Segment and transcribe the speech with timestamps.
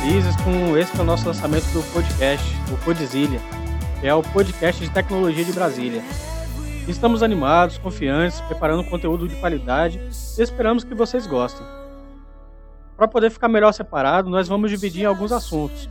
[0.00, 3.40] felizes com esse que é o nosso lançamento do podcast, o Podzilha,
[3.98, 6.02] que é o podcast de tecnologia de Brasília.
[6.86, 9.98] Estamos animados, confiantes, preparando conteúdo de qualidade
[10.38, 11.66] e esperamos que vocês gostem.
[12.94, 15.88] Para poder ficar melhor separado, nós vamos dividir em alguns assuntos,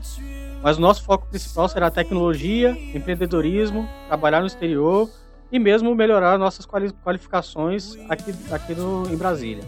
[0.61, 5.09] mas o nosso foco principal será tecnologia, empreendedorismo, trabalhar no exterior
[5.51, 9.63] e mesmo melhorar nossas qualificações aqui, aqui no, em Brasília.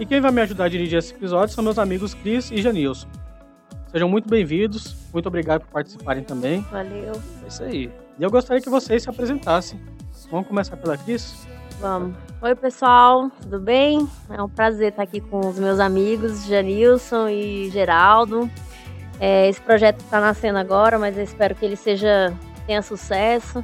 [0.00, 3.06] E quem vai me ajudar a dirigir esse episódio são meus amigos Cris e Janilson.
[3.88, 6.62] Sejam muito bem-vindos, muito obrigado por participarem também.
[6.70, 7.12] Valeu.
[7.44, 7.92] É isso aí.
[8.18, 9.78] E eu gostaria que vocês se apresentassem.
[10.30, 11.46] Vamos começar pela Cris?
[11.82, 12.16] Vamos.
[12.40, 14.08] Oi, pessoal, tudo bem?
[14.30, 18.50] É um prazer estar aqui com os meus amigos Janilson e Geraldo.
[19.20, 22.32] É, esse projeto está nascendo agora, mas eu espero que ele seja
[22.66, 23.62] tenha sucesso.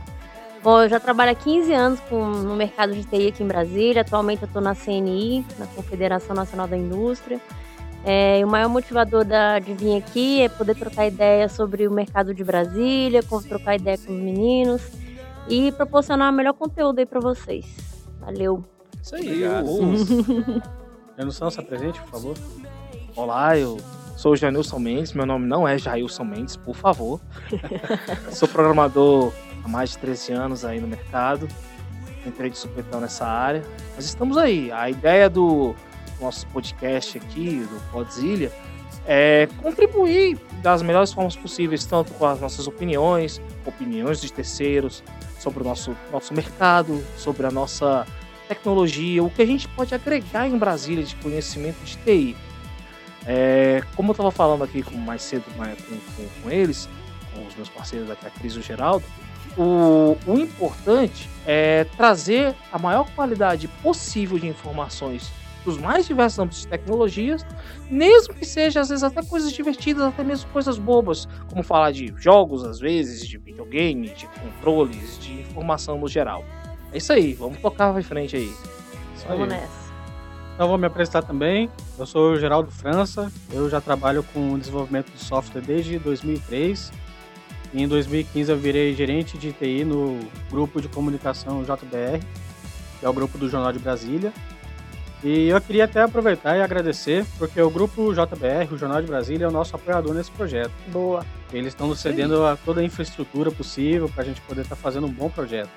[0.66, 4.02] Bom, eu já trabalho há 15 anos com, no mercado de TI aqui em Brasília.
[4.02, 7.40] Atualmente eu estou na CNI, na Confederação Nacional da Indústria.
[8.04, 12.34] É, o maior motivador da, de vir aqui é poder trocar ideia sobre o mercado
[12.34, 14.82] de Brasília, trocar ideia com os meninos
[15.48, 17.64] e proporcionar o melhor conteúdo aí para vocês.
[18.18, 18.64] Valeu.
[19.00, 19.42] Isso aí.
[21.16, 22.34] Janilson, se apresente, por favor.
[23.14, 23.76] Olá, eu
[24.16, 25.12] sou o Janilson Mendes.
[25.12, 27.20] Meu nome não é Jailson Mendes, por favor.
[28.34, 29.32] sou programador
[29.66, 31.48] há mais de 13 anos aí no mercado.
[32.24, 33.64] Entrei de supetão nessa área.
[33.94, 34.70] Mas estamos aí.
[34.72, 35.74] A ideia do
[36.20, 38.50] nosso podcast aqui, do Podzilha,
[39.06, 45.02] é contribuir das melhores formas possíveis, tanto com as nossas opiniões, opiniões de terceiros,
[45.38, 48.06] sobre o nosso, nosso mercado, sobre a nossa
[48.48, 52.36] tecnologia, o que a gente pode agregar em Brasília de conhecimento de TI.
[53.26, 56.88] É, como eu estava falando aqui mais cedo com, com, com, eles,
[57.32, 59.04] com os meus parceiros aqui, a Cris e o Geraldo,
[59.56, 65.32] o, o importante é trazer a maior qualidade possível de informações
[65.64, 67.44] dos mais diversos âmbitos de tecnologias,
[67.90, 72.14] mesmo que seja às vezes até coisas divertidas, até mesmo coisas bobas, como falar de
[72.16, 76.44] jogos às vezes, de videogame, de controles, de informação no geral.
[76.92, 78.54] É isso aí, vamos tocar em frente aí.
[79.14, 79.60] Isso vamos aí.
[79.60, 79.86] nessa.
[80.54, 81.68] Então vou me apresentar também.
[81.98, 83.30] Eu sou o Geraldo França.
[83.52, 86.90] Eu já trabalho com desenvolvimento de software desde 2003
[87.76, 90.18] e em 2015 eu virei gerente de TI no
[90.50, 92.24] grupo de comunicação JBR,
[92.98, 94.32] que é o grupo do Jornal de Brasília.
[95.22, 99.44] E eu queria até aproveitar e agradecer, porque o grupo JBR, o Jornal de Brasília,
[99.44, 100.70] é o nosso apoiador nesse projeto.
[100.86, 101.22] Boa.
[101.52, 104.80] Eles estão nos cedendo a toda a infraestrutura possível para a gente poder estar tá
[104.80, 105.68] fazendo um bom projeto.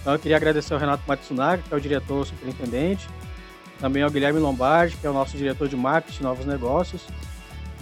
[0.00, 3.06] Então eu queria agradecer ao Renato Matsunaga, que é o diretor superintendente,
[3.78, 7.02] também ao Guilherme Lombardi, que é o nosso diretor de marketing e novos negócios,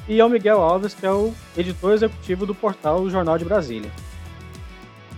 [0.09, 3.91] e ao Miguel Alves, que é o editor executivo do portal Jornal de Brasília.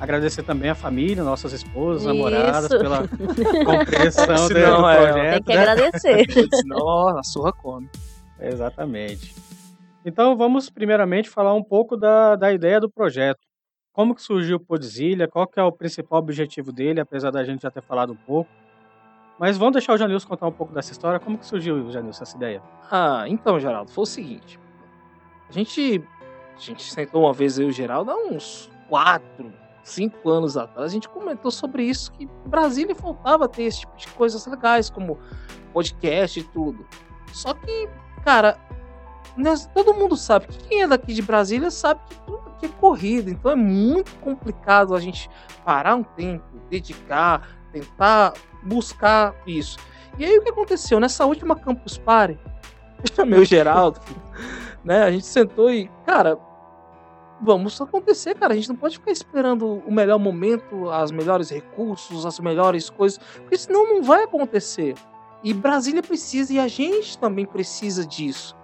[0.01, 2.13] Agradecer também a família, nossas esposas, Isso.
[2.13, 5.33] namoradas, pela compreensão do é, projeto.
[5.35, 6.27] Tem que agradecer.
[6.57, 7.89] Senão a surra come.
[8.41, 9.35] Exatamente.
[10.05, 13.41] Então vamos primeiramente falar um pouco da, da ideia do projeto.
[13.93, 17.63] Como que surgiu o Podzilha, qual que é o principal objetivo dele, apesar da gente
[17.63, 18.51] já ter falado um pouco.
[19.39, 21.21] Mas vamos deixar o Janilson contar um pouco dessa história.
[21.21, 22.63] Como que surgiu, Janilson, essa ideia?
[22.91, 24.59] Ah, então, Geraldo, foi o seguinte.
[25.51, 26.03] A gente,
[26.57, 29.53] a gente sentou uma vez eu e o Geraldo há uns quatro,
[29.83, 30.91] cinco anos atrás.
[30.91, 35.19] A gente comentou sobre isso, que Brasília faltava ter esse tipo de coisas legais, como
[35.73, 36.87] podcast e tudo.
[37.33, 37.89] Só que,
[38.25, 38.57] cara,
[39.75, 43.29] todo mundo sabe que quem é daqui de Brasília sabe que tudo aqui é corrida.
[43.29, 45.29] Então é muito complicado a gente
[45.65, 49.79] parar um tempo, dedicar, tentar buscar isso.
[50.17, 51.01] E aí o que aconteceu?
[51.01, 52.39] Nessa última Campus Party,
[53.03, 54.01] eu chamei o Geraldo
[54.85, 55.03] né?
[55.03, 56.39] A gente sentou e, cara,
[57.41, 58.53] vamos acontecer, cara.
[58.53, 63.19] A gente não pode ficar esperando o melhor momento, as melhores recursos, as melhores coisas,
[63.37, 64.95] porque senão não vai acontecer.
[65.43, 68.55] E Brasília precisa e a gente também precisa disso.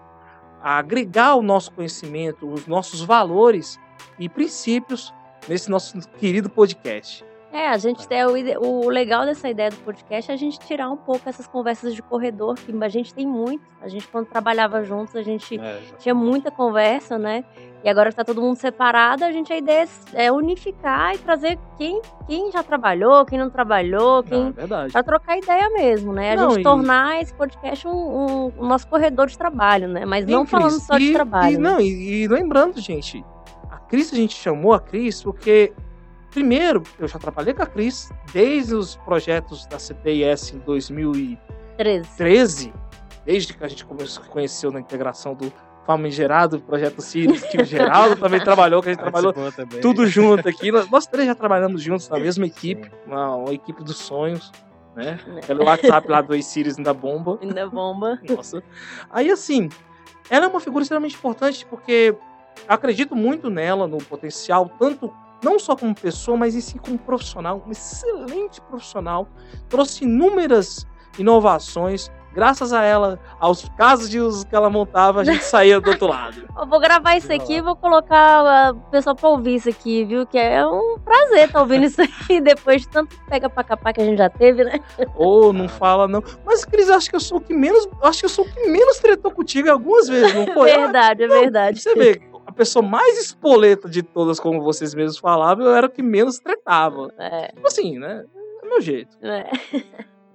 [0.63, 3.79] Agregar o nosso conhecimento, os nossos valores
[4.19, 5.15] e princípios
[5.49, 7.25] nesse nosso querido podcast.
[7.57, 10.91] É, a gente tem o, o legal dessa ideia do podcast é a gente tirar
[10.91, 13.65] um pouco essas conversas de corredor, que a gente tem muito.
[13.81, 17.47] A gente, quando trabalhava juntos, a gente é, tinha muita conversa, né?
[17.83, 21.59] E agora que tá todo mundo separado, a gente a ideia é unificar e trazer
[21.79, 24.55] quem, quem já trabalhou, quem não trabalhou, quem.
[24.69, 26.35] Não, é pra trocar ideia mesmo, né?
[26.35, 26.63] A não, gente e...
[26.63, 30.05] tornar esse podcast um, um, um, nosso corredor de trabalho, né?
[30.05, 31.55] Mas não falando só de trabalho.
[31.55, 31.71] E, né?
[31.71, 33.25] Não, e, e lembrando, gente,
[33.71, 35.73] a Cris, a gente chamou a Cris porque
[36.37, 42.75] Primeiro, eu já trabalhei com a Cris desde os projetos da CTIS em 2013.
[43.25, 45.51] Desde que a gente começou, conheceu na integração do
[45.87, 49.33] Famigerado, Projeto Sirius, que o Geraldo também trabalhou, que a gente trabalhou
[49.81, 50.71] tudo junto aqui.
[50.71, 54.53] Nós, nós, três já trabalhamos juntos na mesma equipe, uma, uma, equipe dos sonhos.
[54.95, 55.19] né?
[55.47, 57.39] Pelo WhatsApp lá do Sirius ainda bomba.
[57.41, 58.21] Ainda bomba.
[58.29, 58.63] Nossa.
[59.09, 59.71] Aí, assim,
[60.29, 62.21] ela é uma figura extremamente importante porque eu
[62.69, 65.11] acredito muito nela, no potencial, tanto
[65.43, 69.29] não só como pessoa, mas em si como profissional, um excelente profissional.
[69.69, 70.87] Trouxe inúmeras
[71.19, 72.11] inovações.
[72.35, 76.09] Graças a ela, aos casos de uso que ela montava, a gente saía do outro
[76.09, 76.47] lado.
[76.55, 80.27] Eu vou gravar isso aqui e vou colocar o pessoal pra ouvir isso aqui, viu?
[80.27, 83.95] Que é um prazer estar tá ouvindo isso aqui depois de tanto pega pra capar
[83.95, 84.79] que a gente já teve, né?
[85.15, 86.23] Ou oh, não fala, não.
[86.45, 87.89] Mas, Cris, acho que eu sou o que menos.
[88.03, 90.71] Acho que eu sou o que menos tretou contigo algumas vezes, não foi?
[90.71, 91.81] É verdade, é verdade.
[91.81, 92.21] Você vê,
[92.57, 97.13] pessoa mais espoleta de todas, como vocês mesmos falavam, eu era o que menos tretava.
[97.19, 97.53] É.
[97.53, 98.25] Tipo assim, né?
[98.63, 99.17] É meu jeito.
[99.23, 99.51] É.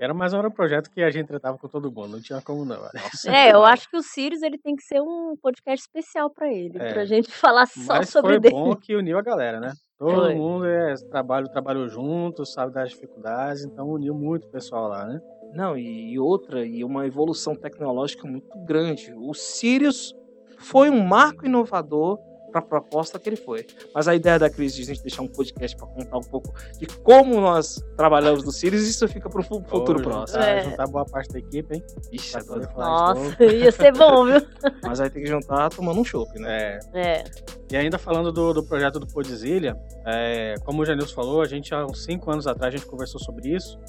[0.02, 2.76] Era mais um projeto que a gente tratava com todo mundo, não tinha como não.
[2.82, 2.92] Nossa,
[3.30, 6.76] é, eu acho que o Sirius ele tem que ser um podcast especial para ele,
[6.80, 6.92] é.
[6.92, 8.56] pra gente falar só Mas sobre foi dele.
[8.56, 9.74] bom que uniu a galera, né?
[10.00, 10.34] Todo foi.
[10.34, 15.22] mundo é, trabalho, trabalhou junto, sabe das dificuldades, então uniu muito o pessoal lá, né?
[15.54, 19.14] Não, e outra, e uma evolução tecnológica muito grande.
[19.16, 20.16] O Sirius
[20.62, 22.20] foi um marco inovador
[22.52, 23.66] para a proposta que ele foi.
[23.96, 26.54] Mas a ideia da crise de a gente deixar um podcast para contar um pouco
[26.78, 30.44] de como nós trabalhamos no Sirius, isso fica para o futuro Hoje, próximo.
[30.44, 30.64] É.
[30.64, 31.84] Juntar boa parte da equipe, hein?
[32.12, 34.42] Ixi, agora Nossa, ia ser bom, viu?
[34.84, 36.80] Mas aí tem que juntar tomando um chopp, né?
[36.94, 37.00] É.
[37.00, 37.24] é.
[37.72, 41.74] E ainda falando do, do projeto do Podizilha, é, como o Janilson falou, a gente
[41.74, 43.80] há uns 5 anos atrás a gente conversou sobre isso.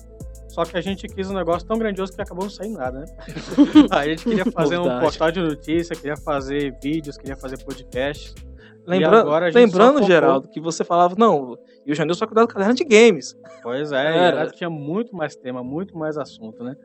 [0.52, 3.06] Só que a gente quis um negócio tão grandioso que acabou não saindo nada, né?
[3.90, 8.34] a gente queria fazer um portal de notícia, queria fazer vídeos, queria fazer podcast.
[8.86, 9.24] Lembra...
[9.50, 11.56] Lembrando, Geraldo, que você falava, não,
[11.86, 13.34] e o Janil só cuidava do caderno de games.
[13.62, 14.50] Pois é, era.
[14.50, 16.76] tinha muito mais tema, muito mais assunto, né?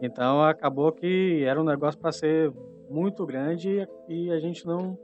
[0.00, 2.52] Então acabou que era um negócio para ser
[2.88, 4.96] muito grande e a gente não,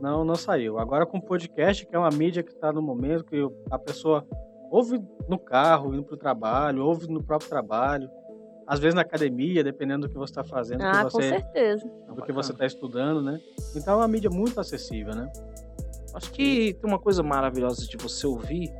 [0.00, 0.78] não, não saiu.
[0.78, 4.26] Agora com o podcast, que é uma mídia que está no momento que a pessoa
[4.70, 8.10] ouve no carro, indo para o trabalho, ouve no próprio trabalho,
[8.66, 11.38] às vezes na academia, dependendo do que você está fazendo, ah, do que você, com
[11.38, 11.90] certeza.
[12.14, 13.40] do que você está estudando, né?
[13.74, 15.30] Então é uma mídia muito acessível, né?
[16.14, 18.72] Acho que tem uma coisa maravilhosa de você ouvir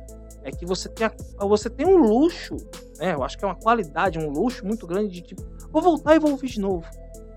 [0.43, 2.55] é que você tem, a, você tem um luxo,
[2.97, 3.13] né?
[3.13, 6.19] Eu acho que é uma qualidade, um luxo muito grande de tipo, vou voltar e
[6.19, 6.85] vou ouvir de novo.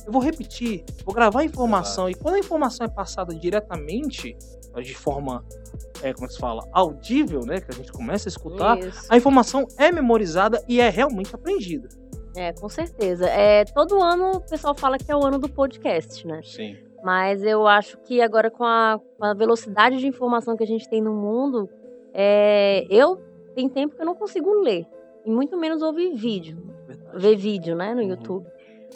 [0.06, 2.08] Eu vou repetir, vou gravar a informação.
[2.08, 2.20] Exato.
[2.20, 4.36] E quando a informação é passada diretamente,
[4.82, 5.44] de forma,
[6.02, 7.60] é, como é se fala, audível, né?
[7.60, 9.06] Que a gente começa a escutar, Isso.
[9.08, 11.88] a informação é memorizada e é realmente aprendida.
[12.36, 13.26] É, com certeza.
[13.26, 16.40] É, todo ano o pessoal fala que é o ano do podcast, né?
[16.42, 16.76] Sim.
[17.02, 20.88] Mas eu acho que agora com a, com a velocidade de informação que a gente
[20.88, 21.68] tem no mundo,
[22.14, 23.20] é, eu
[23.54, 24.86] tem tempo que eu não consigo ler.
[25.24, 26.56] E muito menos ouvir vídeo.
[26.86, 27.18] Verdade.
[27.18, 28.08] Ver vídeo, né, no uhum.
[28.08, 28.46] YouTube.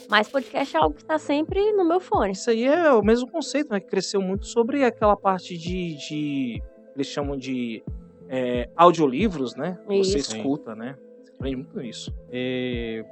[0.08, 2.32] Mas podcast é algo que está sempre no meu fone.
[2.32, 3.80] Isso aí é o mesmo conceito, né?
[3.80, 5.96] Que cresceu muito sobre aquela parte de.
[5.96, 6.62] de
[6.96, 7.82] eles chamam de
[8.28, 9.78] é, audiolivros, né?
[9.88, 10.12] Isso.
[10.12, 10.96] Você escuta, né?
[11.24, 12.12] Você aprende muito isso.
[12.32, 13.04] E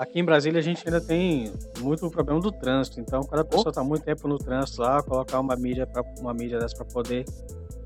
[0.00, 3.68] Aqui em Brasília a gente ainda tem muito problema do trânsito, então quando a pessoa
[3.68, 7.26] está muito tempo no trânsito lá, colocar uma mídia para uma mídia dessa para poder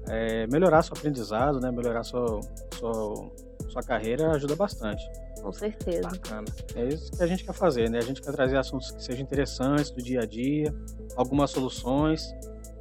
[0.06, 2.38] é, melhorar seu aprendizado, né, melhorar sua,
[2.78, 3.30] sua,
[3.68, 5.02] sua carreira ajuda bastante.
[5.42, 6.08] Com certeza.
[6.08, 6.46] Bacana.
[6.76, 7.98] É isso que a gente quer fazer, né?
[7.98, 10.72] A gente quer trazer assuntos que sejam interessantes do dia a dia,
[11.16, 12.32] algumas soluções.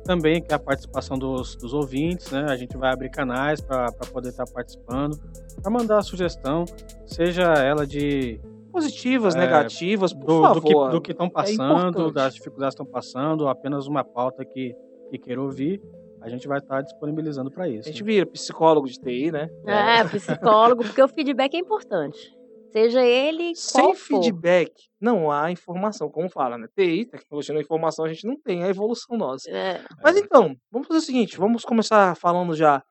[0.04, 2.46] Também que a participação dos, dos ouvintes, né?
[2.50, 5.18] A gente vai abrir canais para poder estar tá participando,
[5.62, 6.66] para mandar sugestão,
[7.06, 8.40] seja ela de
[8.72, 10.92] positivas, é, negativas, por do, favor.
[10.92, 14.76] Do que estão é passando, é das dificuldades que estão passando, apenas uma pauta que,
[15.10, 15.80] que queira ouvir,
[16.20, 17.88] a gente vai estar disponibilizando para isso.
[17.88, 19.50] A gente vira psicólogo de TI, né?
[19.66, 22.34] É, psicólogo, porque o feedback é importante.
[22.74, 26.68] Seja ele Sem feedback, não há informação, como fala, né?
[26.76, 29.48] TI, tecnologia da informação, a gente não tem a evolução nossa.
[29.48, 29.80] É.
[30.04, 32.82] Mas então, vamos fazer o seguinte, vamos começar falando já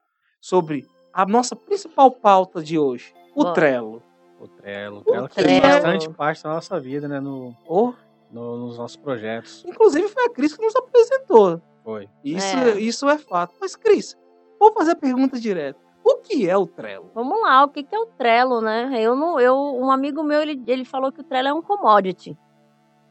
[0.40, 3.52] sobre a nossa principal pauta de hoje, o Bom.
[3.52, 4.02] Trello.
[4.38, 4.98] O Trello.
[4.98, 7.18] O Trello, que fez bastante parte da nossa vida, né?
[7.18, 7.92] No, oh.
[8.30, 9.64] no, nos nossos projetos.
[9.66, 11.60] Inclusive foi a Cris que nos apresentou.
[11.82, 12.08] Foi.
[12.24, 13.54] Isso é, isso é fato.
[13.60, 14.16] Mas, Cris,
[14.60, 15.80] vou fazer a pergunta direta.
[16.22, 17.10] O que é o Trello?
[17.14, 18.90] Vamos lá, o que é o Trello, né?
[18.94, 22.38] Eu não, eu, um amigo meu ele, ele falou que o Trello é um commodity,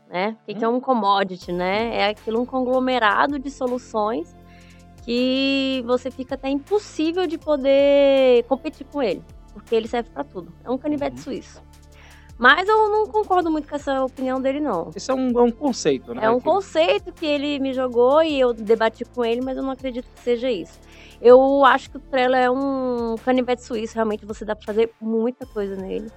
[0.10, 0.38] né?
[0.42, 0.58] O que, hum.
[0.58, 1.96] que é um commodity, né?
[1.96, 4.36] É aquilo um conglomerado de soluções
[5.04, 10.54] que você fica até impossível de poder competir com ele porque ele serve para tudo.
[10.64, 11.24] É um canivete uhum.
[11.24, 11.62] suíço.
[12.42, 14.90] Mas eu não concordo muito com essa opinião dele, não.
[14.96, 16.26] Isso é um, é um conceito, né?
[16.26, 19.70] É um conceito que ele me jogou e eu debati com ele, mas eu não
[19.70, 20.80] acredito que seja isso.
[21.22, 25.46] Eu acho que o Trello é um canivete suíço, realmente você dá para fazer muita
[25.46, 26.10] coisa nele.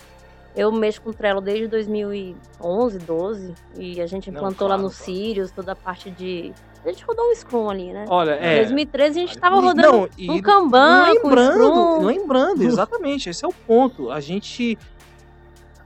[0.57, 4.89] Eu mexo com Trello desde 2011, 12, e a gente implantou não, claro, lá no
[4.89, 5.05] claro.
[5.05, 6.55] Sirius toda a parte de
[6.85, 8.05] a gente rodou um Scrum ali, né?
[8.09, 8.57] Olha, é.
[8.57, 13.53] Em 2013 a gente tava rodando não, um Kanban lembrando, Lembrando, exatamente, esse é o
[13.53, 14.11] ponto.
[14.11, 14.79] A gente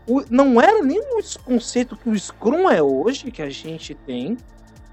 [0.09, 4.37] o- não era nem o conceito que o Scrum é hoje, que a gente tem,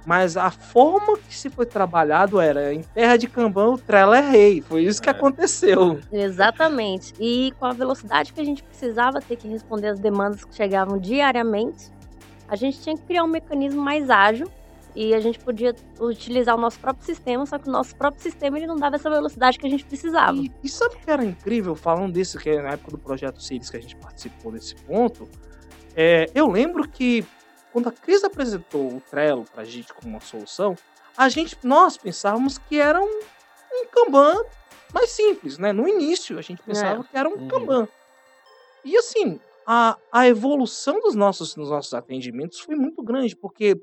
[0.05, 4.21] mas a forma que se foi trabalhado era em terra de Kanban o Trello é
[4.21, 4.61] rei.
[4.61, 5.11] Foi isso que É.
[5.11, 5.99] aconteceu.
[6.11, 7.13] Exatamente.
[7.19, 10.97] E com a velocidade que a gente precisava ter que responder as demandas que chegavam
[10.99, 11.89] diariamente,
[12.47, 14.47] a gente tinha que criar um mecanismo mais ágil
[14.95, 18.57] e a gente podia utilizar o nosso próprio sistema, só que o nosso próprio sistema
[18.57, 20.37] ele não dava essa velocidade que a gente precisava.
[20.37, 23.41] E, e sabe o que era incrível, falando disso, que é na época do projeto
[23.41, 25.27] Sirius que a gente participou desse ponto?
[25.95, 27.25] É, eu lembro que
[27.73, 30.75] quando a Cris apresentou o Trello pra gente como uma solução,
[31.17, 33.19] a gente, nós pensávamos que era um,
[33.73, 34.43] um Kanban
[34.93, 35.73] mais simples, né?
[35.73, 37.47] No início a gente pensava que era um Uhum.
[37.49, 37.87] Kanban.
[38.83, 43.81] E assim, a, a evolução dos nossos, dos nossos atendimentos foi muito grande, porque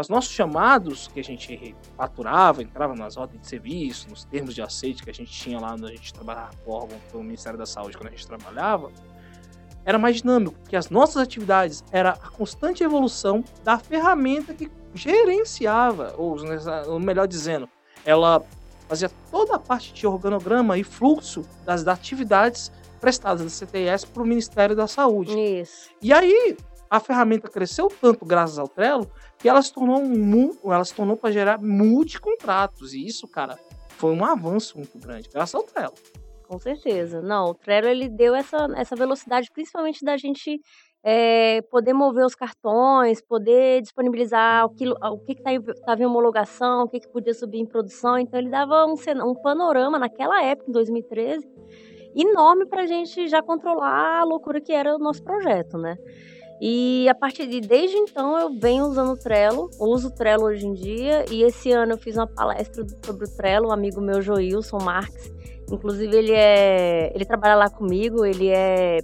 [0.00, 4.60] os nossos chamados que a gente faturava, entrava nas ordens de serviço, nos termos de
[4.60, 7.96] aceite que a gente tinha lá quando a gente trabalhava órgão pelo Ministério da Saúde,
[7.96, 8.90] quando a gente trabalhava,
[9.84, 16.14] era mais dinâmico, porque as nossas atividades era a constante evolução da ferramenta que gerenciava,
[16.16, 16.36] ou,
[16.88, 17.68] ou melhor dizendo,
[18.04, 18.42] ela
[18.88, 24.22] fazia toda a parte de organograma e fluxo das, das atividades prestadas da CTS para
[24.22, 25.38] o Ministério da Saúde.
[25.38, 25.90] Isso.
[26.00, 26.56] E aí
[26.94, 31.16] a ferramenta cresceu tanto graças ao Trello que ela se tornou um ela se tornou
[31.16, 33.58] para gerar multicontratos e isso, cara,
[33.88, 35.94] foi um avanço muito grande graças ao Trello.
[36.46, 37.20] Com certeza.
[37.20, 40.60] Não, o Trello ele deu essa, essa velocidade, principalmente da gente
[41.02, 46.88] é, poder mover os cartões, poder disponibilizar o que o que estava em homologação, o
[46.88, 48.18] que, que podia subir em produção.
[48.18, 48.94] Então ele dava um,
[49.28, 51.44] um panorama naquela época, em 2013,
[52.14, 55.96] enorme para a gente já controlar a loucura que era o nosso projeto, né?
[56.66, 60.66] E a partir de desde então eu venho usando o Trello, uso o Trello hoje
[60.66, 61.26] em dia.
[61.30, 65.30] E esse ano eu fiz uma palestra sobre o Trello, um amigo meu Joilson Marques,
[65.70, 69.00] inclusive ele é, ele trabalha lá comigo, ele é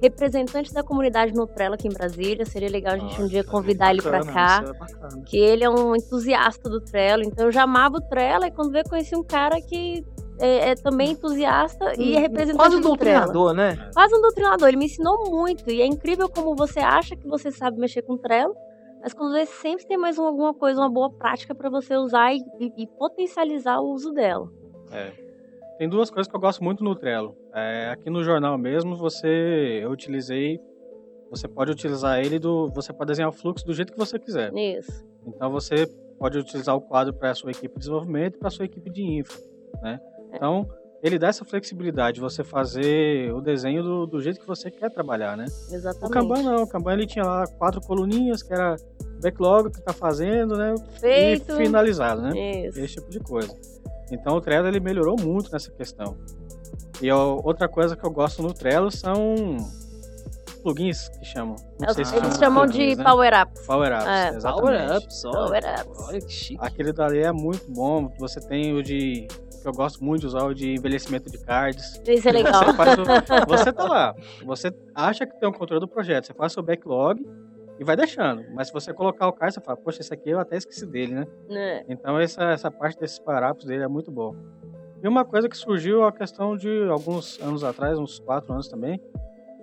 [0.00, 3.50] representante da comunidade no Trello aqui em Brasília, seria legal a gente um dia Nossa,
[3.50, 5.22] convidar ele para bacana, cá, é bacana.
[5.24, 8.70] que ele é um entusiasta do Trello, então eu já amava o Trello e quando
[8.70, 10.04] veio eu conheci um cara que
[10.38, 13.90] é, é também entusiasta e é representante Quase um doutrinador, né?
[13.94, 14.68] quase um doutrinador.
[14.68, 15.70] Ele me ensinou muito.
[15.70, 18.54] E é incrível como você acha que você sabe mexer com Trello,
[19.02, 22.32] mas quando vê, sempre tem mais um- alguma coisa, uma boa prática para você usar
[22.34, 24.48] e, e- e potencializar o uso dela.
[24.90, 25.12] É.
[25.78, 27.34] Tem duas coisas que eu gosto muito no Trello.
[27.54, 30.60] É, aqui no jornal mesmo, você eu utilizei.
[31.30, 32.68] Você pode utilizar ele do.
[32.74, 34.52] Você pode desenhar o fluxo do jeito que você quiser.
[34.54, 35.04] Isso.
[35.26, 35.86] Então você
[36.18, 38.90] pode utilizar o quadro para a sua equipe de desenvolvimento e para a sua equipe
[38.90, 39.36] de infra,
[39.82, 39.98] né?
[40.32, 40.68] Então
[41.02, 44.88] ele dá essa flexibilidade, de você fazer o desenho do, do jeito que você quer
[44.88, 45.46] trabalhar, né?
[45.70, 46.06] Exatamente.
[46.06, 48.76] O Kanban não, o Kanban ele tinha lá quatro coluninhas, que era
[49.20, 50.74] backlog que tá fazendo, né?
[51.00, 51.52] Feito.
[51.54, 52.66] E finalizado, né?
[52.66, 52.78] Isso.
[52.78, 53.52] Esse tipo de coisa.
[54.12, 56.16] Então o Trello ele melhorou muito nessa questão.
[57.00, 59.34] E ó, outra coisa que eu gosto no Trello são
[60.62, 61.56] plugins que chamam.
[61.80, 63.04] Não sei se Eles chamam de plugins, né?
[63.04, 63.66] Power Ups.
[63.66, 64.28] Power Ups, É.
[64.36, 64.86] exatamente.
[64.86, 65.34] Power ups, olha.
[65.34, 66.08] Power Ups.
[66.08, 66.64] Olha que chique.
[66.64, 68.08] Aquele dali é muito bom.
[68.20, 69.26] Você tem o de.
[69.62, 72.00] Que eu gosto muito de usar, o de envelhecimento de cards.
[72.06, 72.64] Isso é legal.
[72.64, 73.04] Você, faz o-
[73.48, 74.14] você tá lá.
[74.44, 76.26] Você acha que tem um controle do projeto.
[76.26, 77.24] Você faz seu backlog
[77.78, 78.44] e vai deixando.
[78.54, 81.14] Mas se você colocar o card, você fala, poxa, esse aqui eu até esqueci dele,
[81.14, 81.26] né?
[81.48, 81.84] Né?
[81.88, 84.36] Então essa, essa parte desses parágrafos dele é muito boa.
[85.02, 89.00] E uma coisa que surgiu a questão de alguns anos atrás, uns quatro anos também,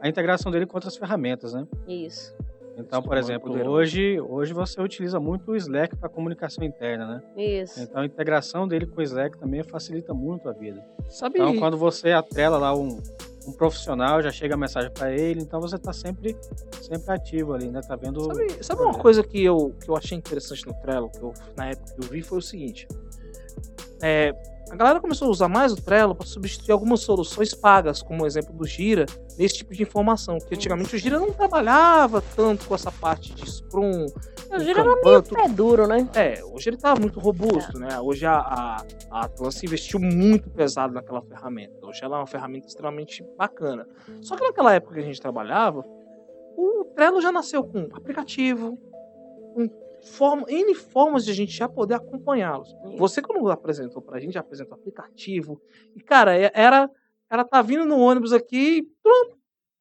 [0.01, 1.65] a integração dele com outras ferramentas, né?
[1.87, 2.33] Isso.
[2.79, 7.23] Então, por exemplo, hoje, hoje você utiliza muito o Slack para comunicação interna, né?
[7.35, 7.81] Isso.
[7.81, 10.83] Então a integração dele com o Slack também facilita muito a vida.
[11.09, 12.99] Sabe, Então quando você atrela lá um,
[13.47, 16.35] um profissional, já chega a mensagem para ele, então você tá sempre,
[16.81, 17.81] sempre ativo ali, né?
[17.81, 18.23] Tá vendo.
[18.25, 21.67] sabe, sabe uma coisa que eu, que eu achei interessante no Trello, que eu, na
[21.69, 22.87] época que eu vi, foi o seguinte.
[24.01, 24.33] É,
[24.71, 28.27] a galera começou a usar mais o Trello para substituir algumas soluções pagas, como o
[28.27, 30.37] exemplo do Gira, nesse tipo de informação.
[30.37, 34.05] Porque antigamente o Gira não trabalhava tanto com essa parte de Scrum.
[34.51, 35.35] O Gira era meio tudo.
[35.35, 36.07] pé duro, né?
[36.13, 37.99] É, hoje ele tá muito robusto, né?
[37.99, 41.83] Hoje a, a, a Atlas investiu muito pesado naquela ferramenta.
[41.85, 43.87] Hoje ela é uma ferramenta extremamente bacana.
[44.21, 45.83] Só que naquela época que a gente trabalhava,
[46.55, 48.77] o Trello já nasceu com aplicativo,
[49.55, 49.67] com
[50.01, 52.75] forma, N formas de a gente já poder acompanhá-los.
[52.97, 55.61] Você, quando apresentou pra gente, já apresentou aplicativo.
[55.95, 56.89] E, cara, é- era.
[57.29, 58.87] Ela tá vindo no ônibus aqui e.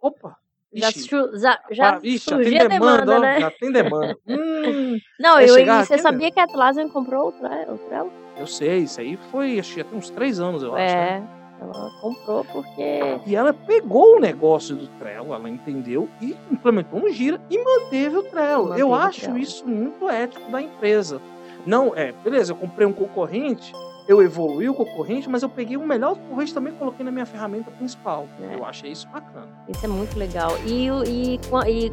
[0.00, 0.37] Opa!
[0.72, 1.08] Já, Ixi,
[1.40, 2.68] já, já ah, ixi, já tem demanda,
[3.06, 3.40] demanda, ó, né?
[3.40, 4.18] já tem demanda.
[4.28, 8.12] Hum, Não, eu, chegar você sabia que a Atlassian comprou o Tre- o Trello?
[8.37, 10.94] eu sei, isso aí foi, acho que já tem uns três anos, eu acho.
[10.94, 11.38] né?
[11.61, 13.00] Ela comprou porque...
[13.27, 18.17] E ela pegou o negócio do Trello, ela entendeu e implementou no Gira e manteve
[18.17, 18.65] o Trello.
[18.65, 19.38] Manteve eu acho Trello.
[19.38, 21.21] isso muito ético da empresa.
[21.67, 23.73] Não, é, beleza, eu comprei um concorrente,
[24.07, 27.27] eu evoluí o concorrente, mas eu peguei o melhor concorrente também e coloquei na minha
[27.27, 28.27] ferramenta principal.
[28.41, 28.55] É.
[28.55, 29.49] Eu achei isso bacana.
[29.69, 30.53] Isso é muito legal.
[30.65, 31.93] E, e, com, e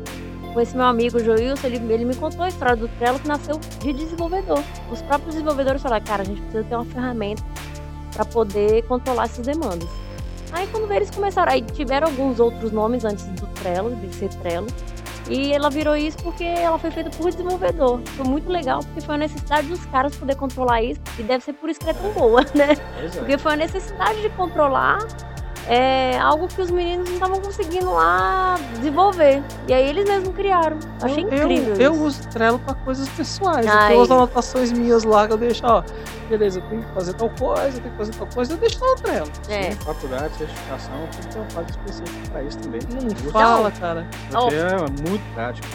[0.53, 3.59] com esse meu amigo Joilson, ele, ele me contou a história do Trello que nasceu
[3.79, 4.63] de desenvolvedor.
[4.89, 7.43] Os próprios desenvolvedores falaram, cara, a gente precisa ter uma ferramenta
[8.15, 9.87] para poder controlar essas demandas.
[10.51, 14.67] Aí quando eles começaram, aí tiveram alguns outros nomes antes do Trello, de ser Trello.
[15.27, 17.99] E ela virou isso porque ela foi feita por desenvolvedor.
[18.15, 21.01] Foi muito legal, porque foi a necessidade dos caras poder controlar isso.
[21.17, 22.75] E deve ser por isso que ela é tão boa, né?
[23.17, 24.99] Porque foi a necessidade de controlar
[25.67, 29.41] é, algo que os meninos não estavam conseguindo lá desenvolver.
[29.67, 30.77] E aí eles mesmos criaram.
[31.01, 31.75] Achei eu, incrível.
[31.75, 33.65] Eu, eu uso Trello pra coisas pessoais.
[33.65, 33.85] Ai.
[33.85, 35.83] Eu tenho as anotações minhas lá que eu deixo, ó.
[36.29, 38.83] Beleza, eu tenho que fazer tal coisa, eu tenho que fazer tal coisa, eu deixo
[38.83, 39.31] lá no Trello.
[39.47, 39.63] É.
[39.63, 42.81] Sim, faculdade, certificação, tem que ter um quadro específico para isso também.
[42.91, 44.07] Não fala, cara.
[44.31, 45.67] Porque é muito prático.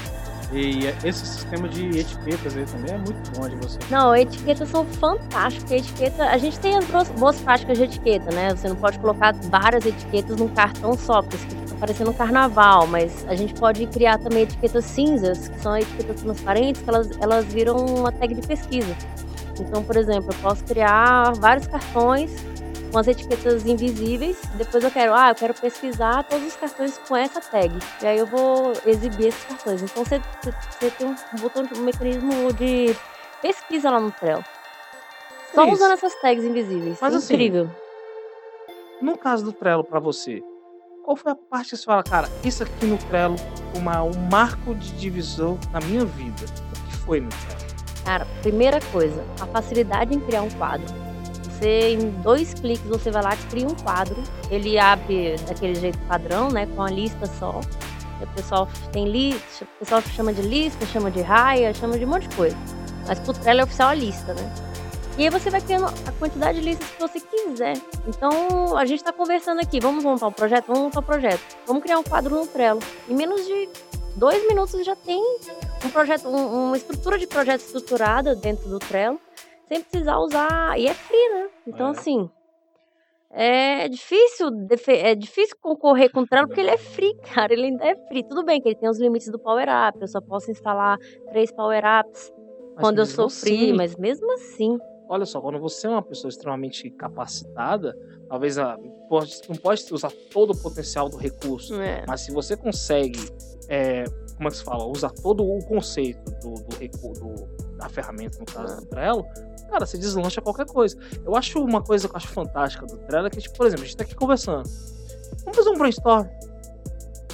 [0.52, 3.78] E esse sistema de etiquetas aí também é muito bom de você.
[3.88, 5.71] Não, etiquetas são fantásticas.
[5.71, 8.54] Etiqueta, a gente tem as boas práticas de etiqueta, né?
[8.54, 12.88] Você não pode colocar várias etiquetas num cartão só, porque isso fica parecendo um carnaval.
[12.88, 17.45] Mas a gente pode criar também etiquetas cinzas, que são etiquetas transparentes, que elas, elas
[17.47, 18.97] viram uma tag de pesquisa.
[19.61, 22.33] Então, por exemplo, eu posso criar vários cartões
[22.91, 24.41] com as etiquetas invisíveis.
[24.55, 27.73] Depois eu quero, ah, eu quero pesquisar todos os cartões com essa tag.
[28.03, 29.83] E aí eu vou exibir esses cartões.
[29.83, 32.95] Então você, você, tem um botão, um mecanismo de
[33.41, 34.45] pesquisa lá no Trello.
[35.55, 35.75] Só Isso.
[35.75, 36.99] usando essas tags invisíveis.
[37.01, 37.71] Mas É assim, incrível.
[39.01, 40.43] No caso do Trello pra você,
[41.05, 43.37] qual foi a parte que você fala, cara, isso aqui no Trello
[43.75, 46.45] uma, um marco de divisão na minha vida?
[46.45, 47.61] O que foi no Trello?
[48.05, 51.10] Cara, primeira coisa, a facilidade em criar um quadro.
[51.61, 54.17] Você, em dois cliques, você vai lá, cria um quadro.
[54.50, 56.67] Ele abre daquele jeito padrão, né?
[56.75, 57.61] Com a lista só.
[58.21, 62.05] E O pessoal tem lista, o pessoal chama de lista, chama de raia, chama de
[62.05, 62.57] um monte de coisa.
[63.06, 64.54] Mas pro Trello é oficial a lista, né?
[65.19, 67.76] E aí você vai criando a quantidade de listas que você quiser.
[68.06, 70.67] Então, a gente tá conversando aqui, vamos montar um projeto?
[70.67, 71.41] Vamos montar um projeto.
[71.67, 72.80] Vamos criar um quadro no Trello.
[73.08, 73.69] Em menos de
[74.17, 75.23] dois minutos já tem
[75.85, 79.21] um projeto, um- uma estrutura de projeto estruturada dentro do Trello,
[79.71, 80.78] sem precisar usar.
[80.78, 81.49] E é free, né?
[81.67, 81.91] Então, É.
[81.91, 82.30] assim.
[83.33, 84.49] É difícil,
[84.89, 87.52] é difícil concorrer com o Trello porque ele é free, cara.
[87.52, 88.25] Ele ainda é free.
[88.25, 89.99] Tudo bem que ele tem os limites do Power Up.
[90.00, 90.99] Eu só posso instalar
[91.30, 92.33] três Power Ups
[92.75, 94.76] Mas quando eu sou free, assim, mas mesmo assim.
[95.09, 97.97] Olha só, quando você é uma pessoa extremamente capacitada,
[98.28, 98.76] talvez a,
[99.09, 102.04] pode, não pode usar todo o potencial do recurso, É.
[102.09, 103.19] mas se você consegue,
[103.69, 104.04] é,
[104.37, 107.25] como é que se fala, usar todo o conceito do, do recurso,
[107.80, 109.25] da ferramenta, no caso do Trello,
[109.71, 110.97] cara, você deslancha qualquer coisa.
[111.25, 113.84] Eu acho uma coisa que eu acho fantástica do Trello é que, tipo, por exemplo,
[113.84, 114.69] a gente tá aqui conversando.
[115.45, 116.26] Vamos fazer um brainstorm.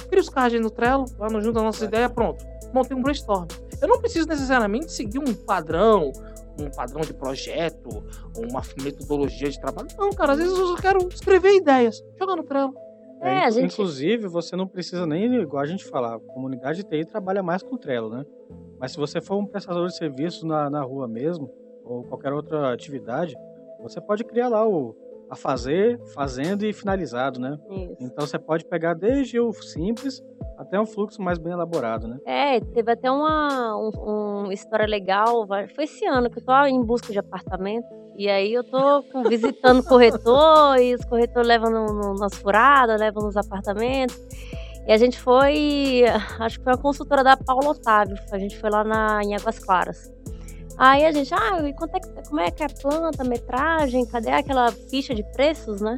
[0.09, 2.45] Cria os cards aí no Trello, lá no junto a nossa ideia, pronto.
[2.73, 3.45] Montei um brainstorm.
[3.81, 6.11] Eu não preciso necessariamente seguir um padrão,
[6.59, 7.89] um padrão de projeto,
[8.35, 9.87] ou uma metodologia de trabalho.
[9.97, 12.01] Não, cara, às vezes eu só quero escrever ideias.
[12.17, 12.73] Jogar no Trello.
[13.21, 16.83] É, É, a gente- Inclusive, você não precisa nem, igual a gente falar, a comunidade
[16.83, 18.23] de TI trabalha mais com Trello, né?
[18.79, 21.49] Mas se você for um prestador de serviços na, na rua mesmo,
[21.83, 23.35] ou qualquer outra atividade,
[23.81, 24.95] você pode criar lá o
[25.29, 27.57] a fazer, fazendo e finalizado, né?
[27.69, 27.97] Isso.
[27.99, 30.23] Então você pode pegar desde o simples
[30.57, 32.17] até um fluxo mais bem elaborado, né?
[32.25, 35.45] É, teve até uma um, um história legal.
[35.75, 37.87] Foi esse ano que eu tô em busca de apartamento.
[38.15, 43.23] E aí eu tô visitando corretor e os corretores levam no, no, nas furadas, levam
[43.23, 44.17] nos apartamentos.
[44.87, 46.03] E a gente foi,
[46.39, 48.17] acho que foi uma consultora da Paula Otávio.
[48.31, 50.11] A gente foi lá na, em Águas Claras.
[50.77, 54.29] Aí a gente, ah, e quanto é como é que é a planta, metragem, cadê
[54.29, 55.97] aquela ficha de preços, né?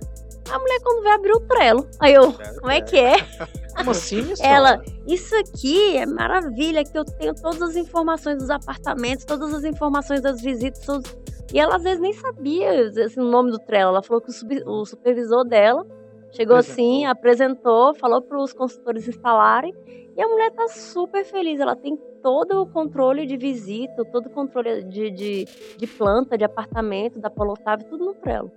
[0.50, 1.88] A mulher quando veio abrir o Trello.
[2.00, 3.16] Aí eu, como é que é?
[3.78, 9.24] Como assim, Ela, isso aqui é maravilha, que eu tenho todas as informações dos apartamentos,
[9.24, 10.80] todas as informações das visitas.
[10.86, 11.16] todos-
[11.54, 13.90] E ela às vezes nem sabia assim, o nome do Trello.
[13.92, 15.86] Ela falou que o, sub- o supervisor dela
[16.32, 19.74] chegou assim, apresentou, falou para os consultores instalarem.
[20.16, 21.60] E a mulher tá super feliz.
[21.60, 25.46] Ela tem todo o controle de visita, todo o controle de, de,
[25.78, 28.52] de planta, de apartamento, da Otávio, tudo no Trello.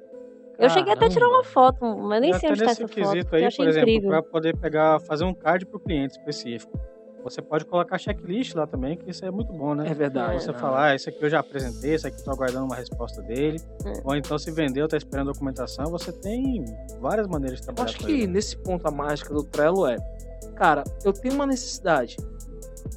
[0.59, 3.11] Eu cheguei até a tirar uma foto, mas nem sei onde tá nesse essa foto.
[3.11, 4.11] quesito eu aí, achei por exemplo, incrível.
[4.11, 6.79] para poder pegar, fazer um card para o cliente específico.
[7.23, 9.89] Você pode colocar checklist lá também, que isso é muito bom, né?
[9.89, 10.37] É verdade.
[10.37, 10.39] É.
[10.41, 10.59] Você né?
[10.59, 13.61] falar, ah, esse aqui eu já apresentei, esse aqui eu tô aguardando uma resposta dele.
[13.85, 13.93] É.
[14.05, 16.65] Ou então, se vendeu, tá esperando documentação, você tem
[17.01, 18.27] várias maneiras de Eu trabalhar acho com que ele.
[18.27, 19.97] nesse ponto a mágica do Trello é,
[20.57, 22.17] cara, eu tenho uma necessidade.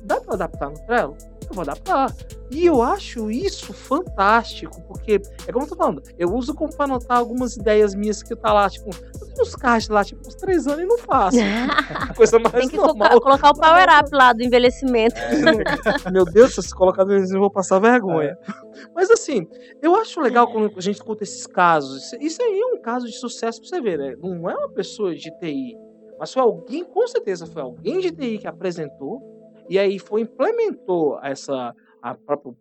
[0.03, 1.15] Dá pra adaptar no Trello?
[1.49, 2.13] Eu vou adaptar.
[2.51, 6.85] E eu acho isso fantástico, porque é como eu tô falando, eu uso como pra
[6.85, 10.35] anotar algumas ideias minhas que tá lá, tipo, eu tenho uns cards lá, tipo, uns
[10.35, 11.37] três anos e não faço.
[12.15, 12.95] Coisa mais Tem que normal.
[13.13, 15.15] focar- colocar o power up lá do envelhecimento.
[16.13, 18.37] Meu Deus, se eu colocar dois eu vou passar vergonha.
[18.93, 19.47] Mas assim,
[19.81, 22.03] eu acho legal quando a gente escuta esses casos.
[22.03, 24.15] Isso- Isso aí é um caso de sucesso pra você ver, né?
[24.21, 25.75] Não é uma pessoa de TI,
[26.19, 29.34] mas foi alguém, com certeza foi alguém de TI que apresentou
[29.69, 32.53] e aí foi implementou essa a própria,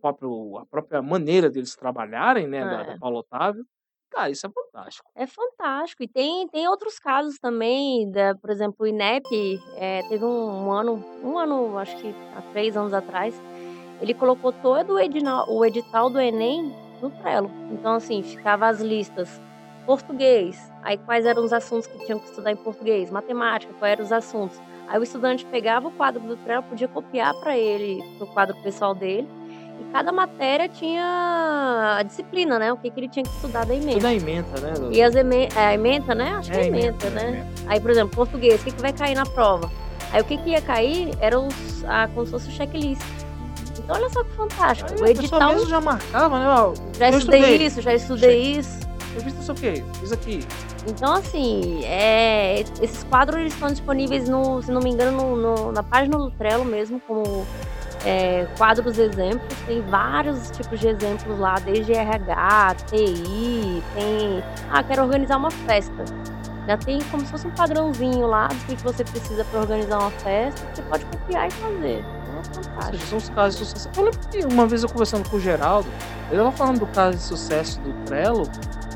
[0.60, 2.86] a própria maneira deles trabalharem, né, da, É.
[2.86, 3.64] da Paulo Otávio.
[4.10, 5.10] Cara, isso é fantástico.
[5.14, 6.02] É fantástico.
[6.02, 10.72] E tem, tem outros casos também, da, por exemplo, o INEP é, teve um, um
[10.72, 13.34] ano, um ano, acho que há três anos atrás,
[14.00, 17.50] ele colocou todo o, o edital do Enem no Trello.
[17.72, 19.40] Então, assim, ficava as listas
[19.84, 24.04] português, aí quais eram os assuntos que tinham que estudar em português, matemática, quais eram
[24.04, 24.58] os assuntos.
[24.88, 28.94] Aí o estudante pegava o quadro do Trello, podia copiar para ele, pro quadro pessoal
[28.94, 29.28] dele,
[29.80, 32.72] e cada matéria tinha a disciplina, né?
[32.72, 33.94] O que, que ele tinha que estudar da emenda.
[33.94, 34.74] Tudo é ementa, né?
[34.92, 35.22] E as é,
[35.56, 36.34] a ementa, né?
[36.38, 37.46] Acho que é, É, ementa, né?
[37.66, 39.70] Aí, por exemplo, português, o que, que vai cair na prova?
[40.12, 43.02] Aí o que, que ia cair era os, a, como se fosse o checklist.
[43.78, 44.90] Então olha só que fantástico.
[44.92, 46.48] Aí o a edital mesmo já marcava, né?
[46.48, 47.66] Ó, já estudei, estudei.
[47.66, 48.78] isso, já estudei isso.
[49.14, 50.46] eu fiz isso aqui, fiz aqui.
[50.86, 55.72] Então, assim, é, esses quadros eles estão disponíveis, no, se não me engano, no- no-
[55.72, 57.46] na página do Trello mesmo, como
[58.04, 59.48] é, quadros exemplos.
[59.66, 64.44] Tem vários tipos de exemplos lá, desde RH, TI, tem.
[64.70, 66.04] Ah, quero organizar uma festa.
[66.66, 70.10] Já tem como se fosse um padrãozinho lá do que você precisa para organizar uma
[70.10, 72.04] festa, que você pode copiar e fazer.
[72.92, 73.88] É são os casos de sucesso.
[73.96, 75.88] Eu lembro que uma vez eu conversando com o Geraldo,
[76.30, 78.42] ele estava falando do caso de sucesso do Trello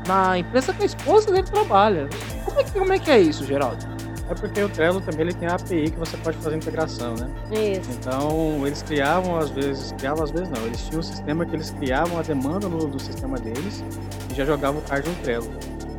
[0.09, 2.09] na empresa que a esposa dele trabalha.
[2.43, 3.85] Como é que, como é, que é isso, Geraldo?
[4.27, 7.29] É porque o Trello também ele tem a API que você pode fazer integração, né?
[7.51, 7.89] Isso.
[7.91, 11.71] Então, eles criavam às vezes, criavam às vezes não, eles tinham um sistema que eles
[11.71, 13.83] criavam a demanda no, do sistema deles
[14.31, 15.49] e já jogavam o card no Trello.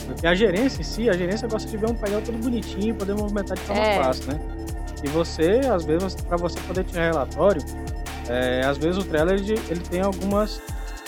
[0.06, 3.14] Porque a gerência em si, a gerência gosta de ver um painel todo bonitinho, poder
[3.14, 4.02] movimentar de forma É.
[4.02, 4.40] fácil, né?
[5.04, 7.62] E você, às vezes, para você poder tirar relatório,
[8.28, 10.60] é, às vezes o Trello ele, ele tem algumas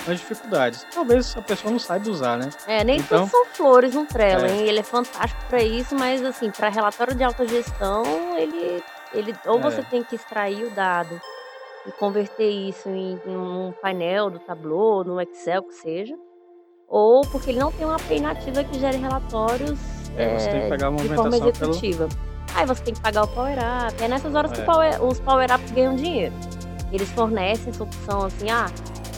[0.02, 0.86] algumas dificuldades.
[0.92, 2.50] Talvez a pessoa não saiba usar, né?
[2.66, 4.50] É, nem Então- tudo são flores no Trello, É.
[4.52, 4.68] hein?
[4.68, 8.04] Ele é fantástico para isso, mas assim, para relatório de autogestão,
[8.36, 8.82] ele,
[9.14, 9.62] ele ou É.
[9.62, 11.20] você tem que extrair o dado
[11.86, 16.14] e converter isso em, em um painel do Tableau, no Excel, que seja,
[16.88, 19.78] ou porque ele não tem uma API nativa que gere relatórios
[20.16, 22.08] É, você tem que é, pegar a de forma movimentação pelo- executiva.
[22.54, 24.04] Aí você tem que pagar o Power Up.
[24.04, 24.64] É nessas horas que É.
[24.64, 26.34] power- os Power Ups ganham dinheiro.
[26.92, 28.66] Eles fornecem essa opção assim, ah,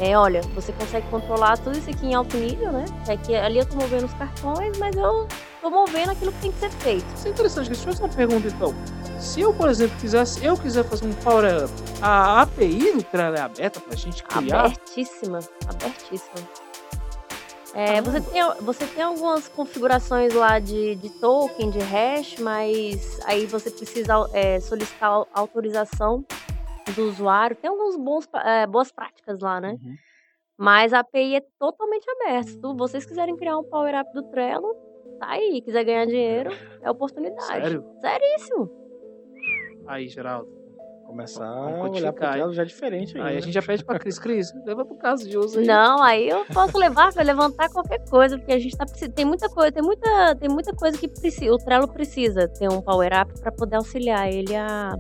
[0.01, 2.85] é, olha, você consegue controlar tudo isso aqui em alto nível, né?
[3.09, 5.29] É que ali eu tô movendo os cartões, mas eu
[5.61, 7.05] tô movendo aquilo que tem que ser feito.
[7.15, 7.67] Isso é interessante.
[7.69, 8.75] Deixa eu fazer uma pergunta, então.
[9.21, 13.37] Se eu, por exemplo, quisesse, eu quiser fazer um Power Up, a API do Trello
[13.37, 14.67] é aberta pra gente criar?
[14.67, 16.49] Abertíssima, abertíssima.
[17.77, 23.47] É, você, tem, você tem algumas configurações lá de, de token, de hash, mas aí
[23.47, 26.25] você precisa é, solicitar au- autorização
[26.93, 27.57] do usuário.
[27.57, 29.79] Tem algumas bons, é, boas práticas lá, né?
[29.83, 29.97] Uhum.
[30.57, 32.51] Mas a API é totalmente aberta.
[32.51, 34.75] Se vocês quiserem criar um Power Up do Trello,
[35.19, 35.61] tá aí.
[35.63, 37.47] Quiser ganhar dinheiro, é oportunidade.
[37.47, 37.85] Sério?
[38.01, 38.71] Seríssimo.
[39.87, 40.65] Aí, Geraldo.
[41.07, 43.23] Começar a olhar pro Trello já é diferente aí.
[43.23, 43.41] Aí a né?
[43.43, 44.19] gente já pede pra Cris.
[44.19, 45.67] Cris, leva pro caso de uso aí.
[45.67, 49.13] Não, aí eu posso levar para levantar qualquer coisa, porque a gente tá precisando.
[49.13, 51.53] Tem muita coisa, tem muita, tem muita coisa que precisa.
[51.53, 54.97] O Trello precisa ter um Power Up para poder auxiliar ele a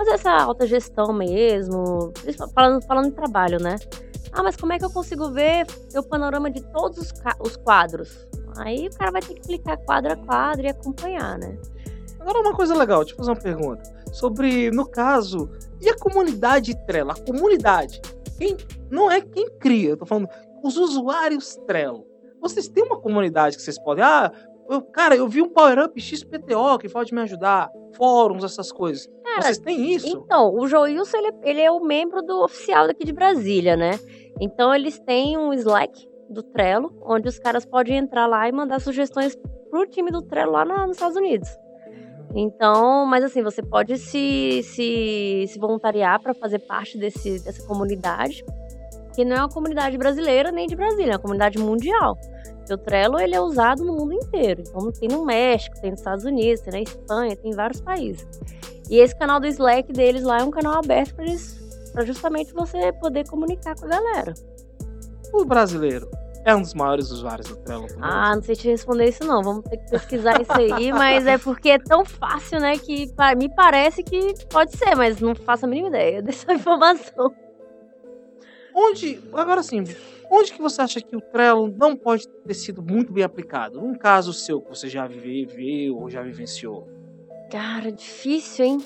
[0.00, 2.12] fazer essa alta gestão mesmo.
[2.54, 3.76] Falando, falando em trabalho, né?
[4.32, 8.26] Ah, mas como é que eu consigo ver o panorama de todos os, os quadros?
[8.56, 11.58] Aí o cara vai ter que clicar quadro a quadro e acompanhar, né?
[12.18, 13.82] Agora uma coisa legal, deixa eu fazer uma pergunta.
[14.12, 17.10] Sobre, no caso, e a comunidade Trello?
[17.10, 18.00] A comunidade.
[18.38, 18.56] Quem,
[18.90, 20.28] não é quem cria, eu tô falando
[20.62, 22.06] os usuários Trello.
[22.40, 24.02] Vocês têm uma comunidade que vocês podem.
[24.02, 24.32] Ah,
[24.70, 27.70] eu- cara, eu vi um Power Up XPTO que pode me ajudar.
[27.96, 29.06] Fóruns, essas coisas.
[29.24, 30.06] Cara, Vocês têm isso?
[30.08, 33.98] Então, o Joilson, ele, ele é o membro do oficial daqui de Brasília, né?
[34.40, 38.80] Então, eles têm um Slack do Trello, onde os caras podem entrar lá e mandar
[38.80, 39.36] sugestões
[39.70, 41.48] pro time do Trello lá nos Estados Unidos.
[42.34, 48.44] Então, mas assim, você pode se, se, se voluntariar para fazer parte desse, dessa comunidade,
[49.14, 52.16] que não é uma comunidade brasileira nem de Brasília, é uma comunidade mundial.
[52.70, 54.62] Porque o Trello ele é usado no mundo inteiro.
[54.66, 58.26] Então tem no México, tem nos Estados Unidos, tem na Espanha, tem em vários países.
[58.88, 61.58] E esse canal do Slack deles lá é um canal aberto para eles,
[61.92, 64.34] para justamente você poder comunicar com a galera.
[65.32, 66.08] O brasileiro
[66.44, 67.88] é um dos maiores usuários do Trello.
[67.88, 68.02] também?
[68.02, 69.42] Ah, não sei te responder isso não.
[69.42, 73.48] Vamos ter que pesquisar isso aí, mas é porque é tão fácil, né, que me
[73.48, 77.34] parece que pode ser, mas não faço a mínima ideia dessa informação.
[78.74, 79.84] onde, agora sim,
[80.30, 83.82] onde que você acha que o Trello não pode ter sido muito bem aplicado?
[83.84, 86.88] Um caso seu que você já viveu ou já vivenciou?
[87.50, 88.78] Cara, difícil, hein?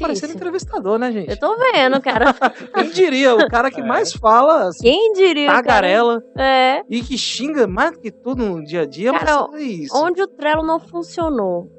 [0.00, 0.34] Parecer Difícil.
[0.36, 1.30] entrevistador, né, gente?
[1.30, 2.34] Eu tô vendo, cara.
[2.74, 3.36] Quem diria?
[3.36, 3.84] O cara que É.
[3.84, 5.46] mais fala, assim, Quem diria?
[5.46, 5.62] cara?
[5.62, 6.82] tagarela, É.
[6.90, 9.96] e que xinga mais do que tudo no dia a dia, Cara, mas é isso.
[9.96, 11.70] Onde o Trello não funcionou?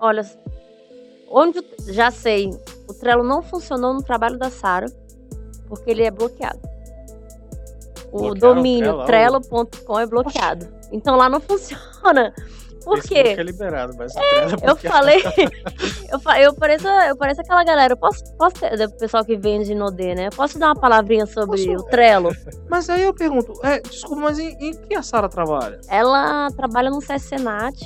[0.00, 0.22] Olha,
[1.28, 2.48] onde o- já sei,
[2.88, 4.86] o Trello não funcionou no trabalho da Sara,
[5.68, 6.60] porque ele é bloqueado.
[8.12, 9.40] O Bloquearam o domínio Trello?
[9.40, 10.68] trello.com é bloqueado.
[10.92, 12.32] Então lá não funciona.
[12.84, 13.40] Por Facebook quê?
[13.40, 15.20] é liberado, mas o Trello é Eu falei,
[16.08, 17.94] eu, eu, pareço, eu pareço aquela galera.
[17.94, 20.30] Eu posso, posso ter, do pessoal que vende no D, né?
[20.30, 22.30] Posso dar uma palavrinha sobre Posso- o Trello?
[22.70, 25.80] Mas aí eu pergunto, é, desculpa, mas em, em que a Sara trabalha?
[25.88, 27.76] Ela trabalha no CSNAT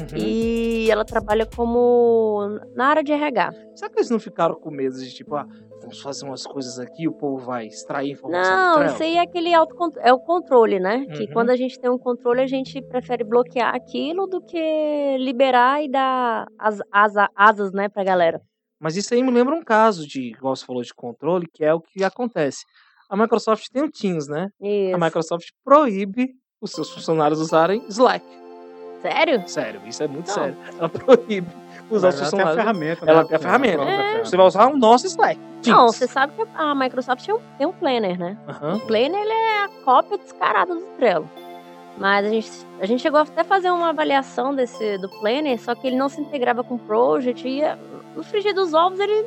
[0.00, 0.18] Uhum.
[0.18, 3.52] e ela trabalha como na área de RH.
[3.74, 5.46] Será que eles não ficaram com medo de tipo, ah,
[5.80, 9.52] vamos fazer umas coisas aqui o povo vai extrair informação Não, isso aí é aquele
[9.54, 11.06] autocontrole, é o controle, né?
[11.06, 11.32] Que Uhum.
[11.32, 15.88] quando a gente tem um controle, a gente prefere bloquear aquilo do que liberar e
[15.90, 18.40] dar as, asa- asas, né, pra galera.
[18.80, 21.74] Mas isso aí me lembra um caso de, igual você falou, de controle, que é
[21.74, 22.64] o que acontece.
[23.10, 24.48] A Microsoft tem o Teams, né?
[24.60, 24.94] Isso.
[24.94, 26.28] A Microsoft proíbe
[26.60, 28.24] os seus funcionários usarem Slack.
[29.02, 29.42] Sério?
[29.46, 30.34] Sério, isso é muito Não.
[30.34, 30.56] sério.
[30.78, 31.48] Ela proíbe
[31.90, 33.06] usar Mas os ela tem a ferramenta.
[33.06, 33.12] né?
[33.12, 33.82] Ela tem a ferramenta.
[33.82, 33.86] É.
[33.86, 34.24] ferramenta.
[34.24, 35.40] Você vai usar o nosso Slack.
[35.62, 35.78] Teams.
[35.78, 38.36] Não, você sabe que a Microsoft tem um, tem um planner, né?
[38.48, 38.76] Aham.
[38.76, 41.28] O planner ele é a cópia descarada do Trello.
[41.96, 45.74] Mas a gente, a gente chegou até a fazer uma avaliação desse do planner, só
[45.74, 47.76] que ele não se integrava com o Project e eh,
[48.14, 49.26] no frigir dos ovos ele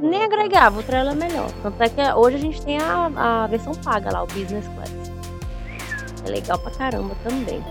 [0.00, 1.48] nem agregava, o Trello é melhor.
[1.62, 4.92] Tanto é que hoje a gente tem a, a versão paga lá, o Business Class.
[6.26, 7.62] É legal pra caramba também.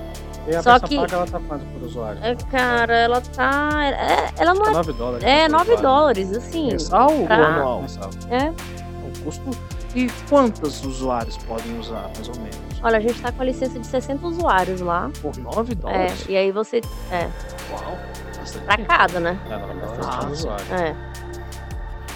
[0.47, 2.23] E a Só que- paga, ela tá quanto por usuário?
[2.23, 3.69] É, cara, ela tá.
[3.83, 4.73] é- ela não É é.
[4.73, 5.23] 9 dólares.
[5.25, 5.81] É, por 9 usuário.
[5.89, 6.67] dólares, assim.
[6.71, 7.81] Mensal ou pra- anual?
[7.81, 8.09] Mensal.
[8.29, 8.49] É.
[8.49, 9.49] O custo.
[9.95, 12.57] E quantos usuários podem usar, mais ou menos?
[12.83, 15.09] Olha, a gente tá com a licença de 60 usuários lá.
[15.21, 16.25] Por 9 É, dólares?
[16.29, 16.81] e aí você.
[17.11, 17.27] É,
[17.71, 17.97] Uau!
[18.37, 18.65] Bastante.
[18.65, 19.39] pra cada, né?
[19.49, 20.65] É, 9 dólares Ah, usuário.
[20.71, 20.95] É.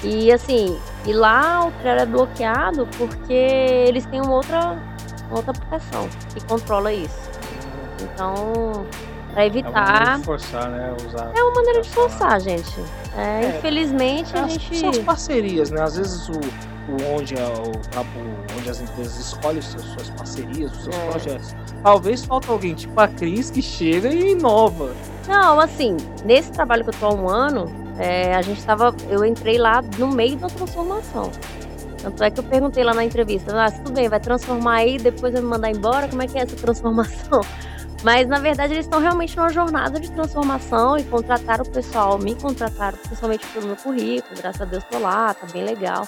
[0.04, 4.72] E assim, e lá o Trello é bloqueado porque eles têm uma outra,
[5.28, 7.31] uma outra aplicação que controla isso.
[8.04, 8.86] Então,
[9.34, 10.18] pra É uma maneira evitar.
[10.20, 10.96] de forçar, né?
[11.08, 11.32] Usar.
[11.36, 12.80] É uma maneira de forçar, gente.
[13.18, 14.78] É, É, infelizmente a As- gente.
[14.80, 15.82] São as parcerias, né?
[15.82, 20.10] Às vezes o, o onde, é o, o- onde as empresas escolhem as suas, suas
[20.12, 21.10] parcerias, os seus É.
[21.10, 21.56] projetos.
[21.84, 24.94] Talvez falta alguém tipo a Cris que chega e inova.
[25.28, 28.94] Não, assim, nesse trabalho que eu tô há um ano, é, a gente tava.
[29.10, 31.32] Eu entrei lá no meio da transformação.
[32.02, 35.34] Tanto é que eu perguntei lá na entrevista, ah, tudo bem, vai transformar aí, depois
[35.34, 37.42] vai me mandar embora, como é que é essa transformação?
[38.04, 42.34] Mas na verdade eles estão realmente numa jornada de transformação e contrataram o pessoal, me
[42.36, 46.08] contrataram principalmente pelo meu currículo, graças a Deus tô lá, tá bem legal.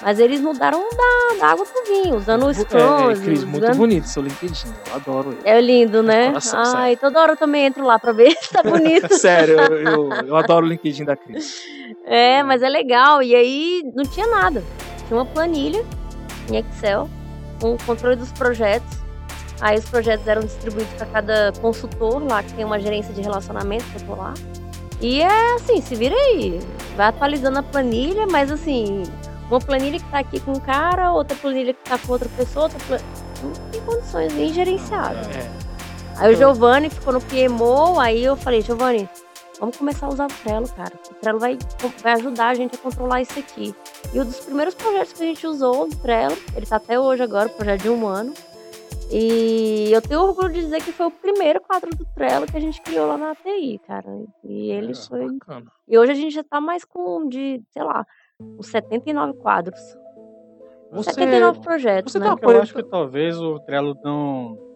[0.00, 3.76] Mas eles mudaram da, da água pro vinho, usando o Scrum, é, Cris, muito usando
[3.76, 4.68] bonito seu LinkedIn.
[4.90, 5.40] Eu adoro ele.
[5.44, 6.28] é lindo, né?
[6.28, 9.12] Coração, Ai, toda hora eu também entro lá pra ver se tá bonito.
[9.18, 11.60] Sério, eu, eu, eu adoro o LinkedIn da Cris.
[12.06, 13.20] É, mas é legal.
[13.22, 14.62] E aí não tinha nada.
[15.08, 15.84] Tinha uma planilha
[16.48, 17.08] em Excel
[17.60, 18.98] com o controle dos projetos.
[19.60, 23.84] Aí os projetos eram distribuídos para cada consultor lá, que tem uma gerência de relacionamento
[23.86, 24.34] que eu tô lá.
[25.00, 26.60] E é assim, se vira aí.
[26.96, 29.02] Vai atualizando a planilha, mas assim,
[29.50, 32.64] uma planilha que tá aqui com um cara, outra planilha que tá com outra pessoa,
[32.64, 33.00] outra pla-
[33.42, 35.26] não tem condições nem gerenciadas.
[35.28, 35.48] É,
[36.16, 39.08] Aí o Giovanni ficou no PMO, aí eu falei, Giovanni,
[39.60, 40.92] vamos começar a usar o Trello, cara.
[41.10, 41.56] O Trello vai,
[42.02, 43.72] vai ajudar a gente a controlar isso aqui.
[44.12, 47.22] E um dos primeiros projetos que a gente usou, o Trello, ele tá até hoje
[47.22, 48.34] agora, projeto de um ano.
[49.10, 52.60] E eu tenho orgulho de dizer que foi o primeiro quadro do Trello que a
[52.60, 54.08] gente criou lá na ATI, cara.
[54.44, 55.32] E ele É, foi.
[55.32, 55.66] bacana.
[55.86, 58.06] E hoje a gente já tá mais com de, sei lá,
[58.40, 59.80] uns 79 quadros.
[60.92, 62.26] Você, 79 projetos, você né?
[62.34, 64.66] tá eu acho que talvez o Trello não.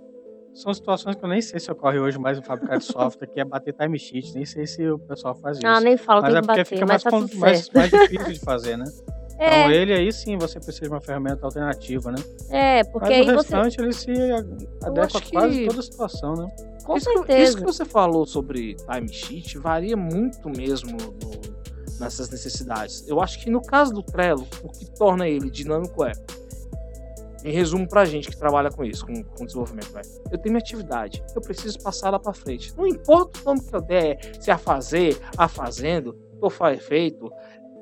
[0.54, 3.40] São situações que eu nem sei se ocorre hoje mais no fabricar de software, que
[3.40, 4.34] é bater timesheet.
[4.34, 5.66] Nem sei se o pessoal faz isso.
[5.66, 7.74] Ah, nem falo, mas tem é que porque bater, fica mas mais, tá mais, certo.
[7.74, 8.84] mais difícil de fazer, né?
[9.38, 12.18] É, Então ele aí sim você precisa de uma ferramenta alternativa, né?
[12.50, 13.32] é, porque Mas aí o você.
[13.56, 14.10] restante ele se
[14.82, 16.48] adequa a quase que- toda a situação, né?
[16.84, 17.42] Com isso, que- certeza.
[17.42, 23.06] isso que você falou sobre timesheet varia muito mesmo no- nessas necessidades.
[23.08, 26.12] Eu acho que no caso do Trello, o que torna ele dinâmico é,
[27.44, 30.58] em resumo pra gente que trabalha com isso, com, com desenvolvimento, é, eu tenho minha
[30.62, 32.72] atividade, eu preciso passar ela pra frente.
[32.76, 37.32] Não importa o nome que eu der, se é a fazer, a fazendo, tô feito,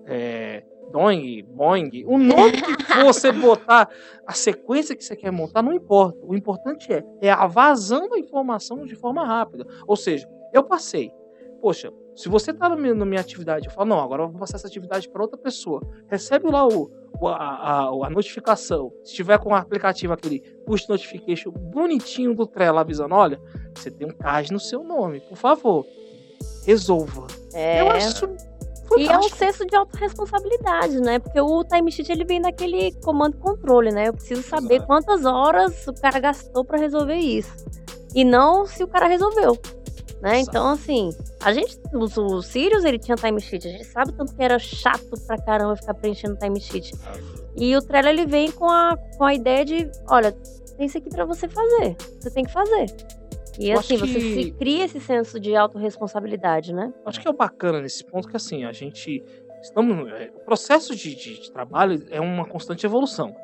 [0.07, 3.89] é, doing, boing, o nome que você botar,
[4.27, 6.19] a sequência que você quer montar, não importa.
[6.23, 9.67] O importante é, é a vazão da informação de forma rápida.
[9.87, 11.13] Ou seja, eu passei.
[11.61, 14.67] Poxa, Se você tá na minha, atividade, eu falo, não, agora eu vou passar essa
[14.67, 15.81] atividade para outra pessoa.
[16.09, 16.91] Recebe lá o,
[17.29, 18.93] a, a, a, notificação.
[19.05, 23.41] Se tiver com o aplicativo aquele push notification bonitinho do Trello avisando, olha,
[23.75, 25.87] você tem um CAD no seu nome, por favor,
[26.67, 27.27] resolva.
[27.55, 27.81] É.
[27.81, 28.27] Eu acho
[28.99, 31.19] e é um senso de autorresponsabilidade, né?
[31.19, 34.09] Porque o timesheet ele vem daquele comando controle, né?
[34.09, 34.87] Eu preciso saber Exato.
[34.87, 37.53] quantas horas o cara gastou para resolver isso.
[38.15, 39.57] E não se o cara resolveu.
[40.21, 40.41] Né?
[40.41, 41.11] Então, assim,
[41.43, 45.19] a gente, o, o Sirius, ele tinha timesheet, a gente sabe tanto que era chato
[45.27, 46.93] pra caramba ficar preenchendo timesheet.
[47.57, 50.33] E o Trello, ele vem com a, com a ideia de, olha,
[50.77, 52.87] tem isso aqui para você fazer, você tem que fazer.
[53.61, 54.07] E assim, que...
[54.07, 56.93] você se cria esse senso de autorresponsabilidade, né?
[57.05, 59.23] Acho que é bacana nesse ponto que assim, a gente.
[59.63, 63.37] Estamos, é, o processo de, de, de trabalho é uma constante evolução.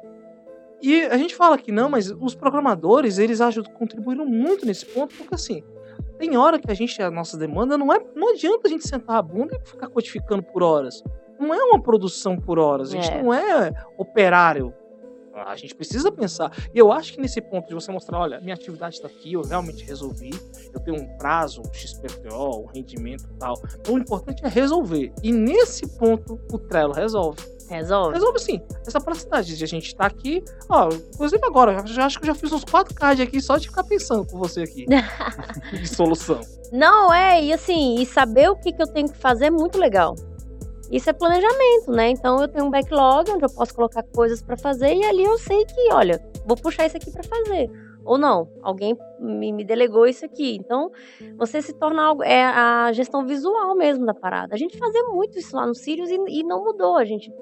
[0.80, 5.14] E a gente fala que não, mas os programadores, eles ajudam, contribuíram muito nesse ponto,
[5.14, 5.62] porque assim,
[6.18, 8.00] tem hora que a gente, a nossa demanda não é.
[8.14, 11.02] Não adianta a gente sentar a bunda e ficar codificando por horas.
[11.38, 13.22] Não é uma produção por horas, a gente é.
[13.22, 14.72] não é operário
[15.44, 16.50] a gente precisa pensar.
[16.74, 19.42] E eu acho que nesse ponto de você mostrar, olha, minha atividade está aqui, eu
[19.42, 20.30] realmente resolvi,
[20.72, 23.60] eu tenho um prazo, um XPTO, um rendimento e tal.
[23.80, 25.12] Então o importante é resolver.
[25.22, 27.56] E nesse ponto o Trello resolve.
[27.68, 28.14] Resolve?
[28.14, 28.62] Resolve sim.
[28.86, 32.34] Essa praticidade de a gente estar tá aqui, ó, inclusive agora, já acho que já
[32.34, 34.86] fiz uns quatro cards aqui só de ficar pensando com você aqui.
[35.72, 36.40] de solução.
[36.72, 39.78] Não, é, e assim, e saber o que, que eu tenho que fazer é muito
[39.78, 40.14] legal.
[40.90, 42.10] Isso é planejamento, né?
[42.10, 45.36] Então eu tenho um backlog onde eu posso colocar coisas para fazer e ali eu
[45.38, 47.70] sei que, olha, vou puxar isso aqui para fazer.
[48.06, 50.54] Ou não, alguém me, delegou isso aqui.
[50.54, 50.92] Então,
[51.36, 52.22] você se torna algo.
[52.22, 54.54] É a gestão visual mesmo da parada.
[54.54, 56.96] A gente fazia muito isso lá no Sirius e, e não mudou.
[56.96, 57.32] A gente,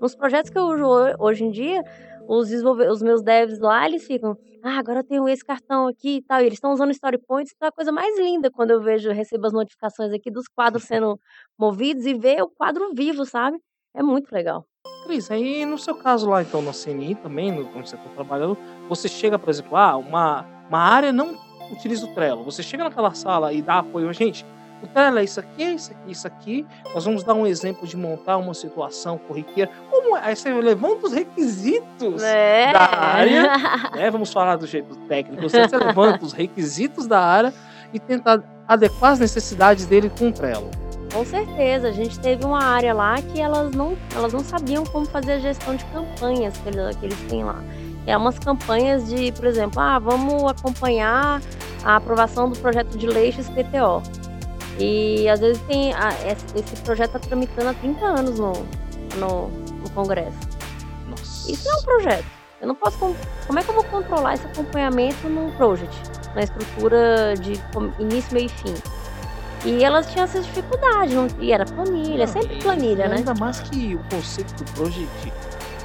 [0.00, 1.84] nos projetos que eu uso hoje em dia,
[2.28, 6.22] os, os meus devs lá, eles ficam, ah, agora eu tenho esse cartão aqui e
[6.22, 6.40] tal.
[6.40, 9.10] E eles estão usando Story Points, então é a coisa mais linda quando eu vejo,
[9.10, 11.18] recebo as notificações aqui dos quadros sendo
[11.58, 13.58] movidos e ver o quadro vivo, sabe?
[13.94, 14.64] É muito legal.
[15.04, 18.56] Cris, aí no seu caso lá, então, na CNI também, no, onde você está trabalhando,
[18.88, 21.36] você chega, por exemplo, ah, uma, uma área não
[21.70, 22.42] utiliza o Trello.
[22.44, 24.46] Você chega naquela sala e dá apoio a gente.
[24.84, 26.66] O Trello é isso aqui, isso aqui, isso aqui.
[26.94, 29.70] Nós vamos dar um exemplo de montar uma situação corriqueira.
[29.90, 30.20] Como é?
[30.24, 32.70] Aí você levanta os requisitos é.
[32.70, 33.42] da área.
[33.94, 34.10] Né?
[34.10, 35.40] Vamos falar do jeito técnico.
[35.40, 37.54] Você, você levanta os requisitos da área
[37.94, 40.70] e tenta adequar as necessidades dele com o Trello.
[41.14, 45.06] Com certeza, a gente teve uma área lá que elas não, elas não sabiam como
[45.06, 47.62] fazer a gestão de campanhas que eles, que eles têm lá.
[48.06, 51.40] É umas campanhas de, por exemplo, ah, vamos acompanhar
[51.84, 54.02] a aprovação do projeto de lei XPTO.
[54.78, 58.52] E às vezes tem a, esse projeto está tramitando há 30 anos no,
[59.16, 60.36] no, no Congresso.
[61.08, 61.50] Nossa.
[61.50, 62.24] Isso não é um projeto.
[62.60, 62.98] Eu não posso.
[63.46, 65.94] Como é que eu vou controlar esse acompanhamento num project?
[66.34, 67.60] Na estrutura de
[68.00, 68.74] início, meio e fim.
[69.64, 73.16] E elas tinham essa dificuldade, não, e era planilha, não, sempre planilha, né?
[73.16, 75.32] Ainda mais que o conceito do project,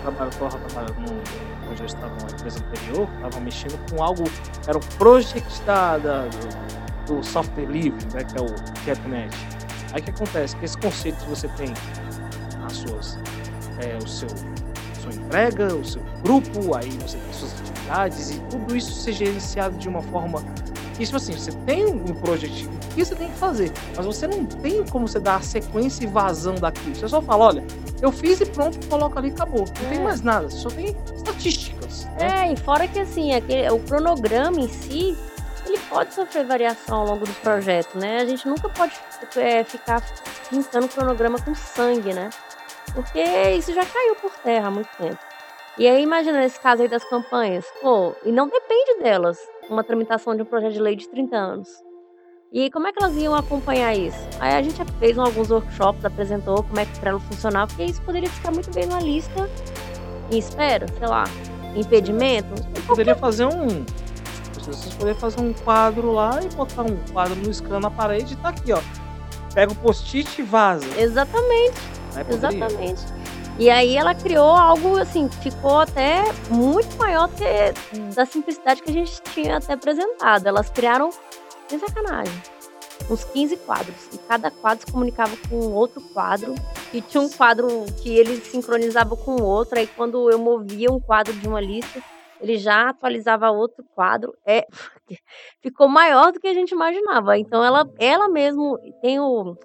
[0.02, 4.24] trabalho trabalhando no, onde eu estava na empresa anterior, estava mexendo com algo,
[4.68, 6.26] era o project da, da
[7.10, 9.36] do software livre, né, que é o CapNet.
[9.92, 10.56] Aí o que acontece?
[10.56, 11.74] Que esse conceito que você tem
[12.66, 13.18] as suas,
[13.80, 14.30] é, o seu
[15.02, 19.78] sua entrega, o seu grupo, aí você tem suas atividades e tudo isso ser gerenciado
[19.78, 20.44] de uma forma
[20.96, 24.46] que, tipo assim, você tem um project que você tem que fazer, mas você não
[24.46, 26.96] tem como você dar a sequência e vazão daquilo.
[26.96, 27.64] Você só fala, olha,
[28.02, 29.66] eu fiz e pronto, coloca ali e acabou.
[29.82, 29.94] Não é.
[29.94, 32.06] tem mais nada, só tem estatísticas.
[32.20, 32.48] Né?
[32.48, 35.18] É, e fora que assim, aquele, o cronograma em si,
[35.90, 38.20] pode sofrer variação ao longo do projeto, né?
[38.22, 38.94] A gente nunca pode
[39.36, 40.02] é, ficar
[40.50, 42.30] pintando o cronograma com sangue, né?
[42.94, 43.22] Porque
[43.58, 45.20] isso já caiu por terra há muito tempo.
[45.78, 47.66] E aí, imagina esse caso aí das campanhas.
[47.82, 49.38] Pô, e não depende delas
[49.70, 51.70] uma tramitação de um projeto de lei de 30 anos.
[52.52, 54.18] E como é que elas iam acompanhar isso?
[54.40, 58.02] Aí a gente fez alguns workshops, apresentou como é que o Trello funcionava, porque isso
[58.02, 59.50] poderia ficar muito bem na lista
[60.32, 61.26] em espera, sei lá,
[61.76, 62.50] impedimento.
[62.88, 63.86] Poderia fazer um
[64.66, 68.38] vocês poderiam fazer um quadro lá e botar um quadro no scan na parede e
[68.38, 68.82] tá aqui, ó.
[69.54, 70.86] Pega o post-it e vaza.
[70.98, 71.80] Exatamente.
[72.30, 73.02] Exatamente.
[73.58, 77.44] E aí ela criou algo assim, ficou até muito maior que
[78.16, 80.48] da simplicidade que a gente tinha até apresentado.
[80.48, 81.10] Elas criaram,
[81.68, 82.34] sem sacanagem,
[83.10, 83.96] uns 15 quadros.
[84.14, 86.56] E cada quadro se comunicava com outro quadro.
[86.94, 89.78] E tinha um quadro que ele sincronizava com o outro.
[89.78, 92.02] Aí quando eu movia um quadro de uma lista,
[92.42, 94.66] ele já atualizava outro quadro, é
[95.62, 97.38] ficou maior do que a gente imaginava.
[97.38, 99.56] Então ela, ela mesmo tem o,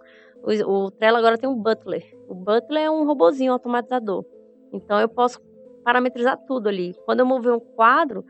[0.42, 2.04] o, o Trello agora tem um Butler.
[2.28, 4.24] O Butler é um robozinho automatizador.
[4.72, 5.40] Então eu posso
[5.84, 6.94] parametrizar tudo ali.
[7.04, 8.24] Quando eu mover um quadro,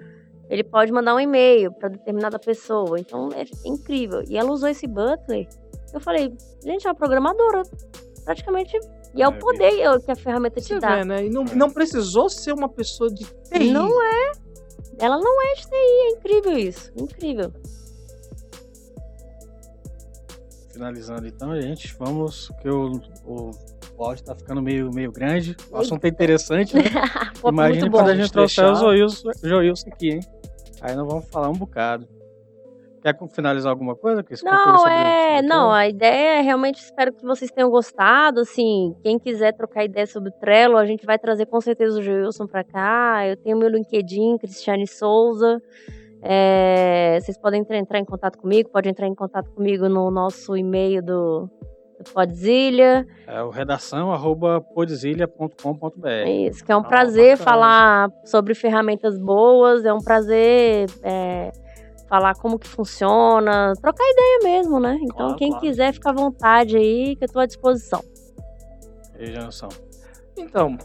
[0.49, 2.99] ele pode mandar um e-mail para determinada pessoa.
[2.99, 4.23] Então é incrível.
[4.29, 5.49] E ela usou esse Butler
[5.93, 6.33] Eu falei,
[6.63, 7.63] gente, é uma programadora.
[8.25, 8.79] Praticamente.
[9.15, 10.97] E é o É, poder que a ferramenta te Você dá.
[10.97, 11.27] vê, né?
[11.27, 13.71] E não, não precisou ser uma pessoa de TI.
[13.71, 14.33] Não é.
[14.99, 16.93] Ela não é de TI, é incrível isso.
[16.97, 17.53] Incrível.
[20.73, 23.51] Finalizando então, gente, vamos, que o, o
[24.05, 25.57] áudio tá ficando meio, meio grande.
[25.71, 26.83] O assunto é interessante, né?
[27.41, 28.81] Pô, Imagina quando a gente trouxer o deixar.
[28.85, 30.21] Joilson, Joilson aqui, hein?
[30.81, 32.09] Aí nós vamos falar um bocado.
[33.05, 34.25] Quer finalizar alguma coisa?
[34.43, 35.41] Não, é.
[35.41, 38.41] o Não, a ideia é realmente espero que vocês tenham gostado.
[38.41, 42.03] Assim, quem quiser trocar ideia sobre o Trello, a gente vai trazer com certeza o
[42.03, 43.27] Gilson pra cá.
[43.27, 45.61] Eu tenho meu LinkedIn, Cristiane Souza.
[46.23, 51.03] É, vocês podem entrar, em contato comigo, pode entrar em contato comigo no nosso e-mail
[51.03, 51.51] do,
[52.13, 53.07] Podzilha.
[53.27, 56.07] É o redação arroba podzilha.com.br.
[56.07, 57.51] É isso, que é um Ah, prazer bacana.
[57.51, 61.53] falar sobre ferramentas boas, é um prazer é,
[62.15, 64.97] falar como que funciona, trocar ideia mesmo, né?
[65.03, 65.67] Então, Claro, quem claro.
[65.67, 68.05] quiser, fica à vontade aí, que eu tô à disposição.
[69.19, 69.69] Jansson.
[70.37, 70.79] Então,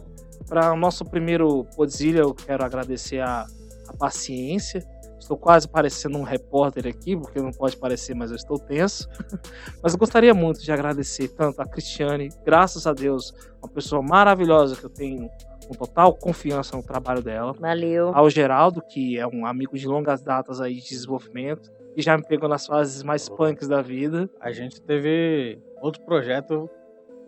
[0.48, 3.46] para o nosso primeiro Podzilha, eu quero agradecer a,
[3.88, 4.84] a paciência.
[5.30, 9.08] Estou quase parecendo um repórter aqui, porque não pode parecer, mas eu estou tenso.
[9.84, 14.76] Mas eu gostaria muito de agradecer tanto a Cristiane, graças a Deus, uma pessoa maravilhosa
[14.76, 15.30] que eu tenho
[15.68, 17.54] com total confiança no trabalho dela.
[17.54, 18.10] Valeu.
[18.16, 22.24] Ao Geraldo, que é um amigo de longas datas aí de desenvolvimento, e já me
[22.24, 24.28] pegou nas fases mais punks da vida.
[24.42, 26.68] A gente teve outro projeto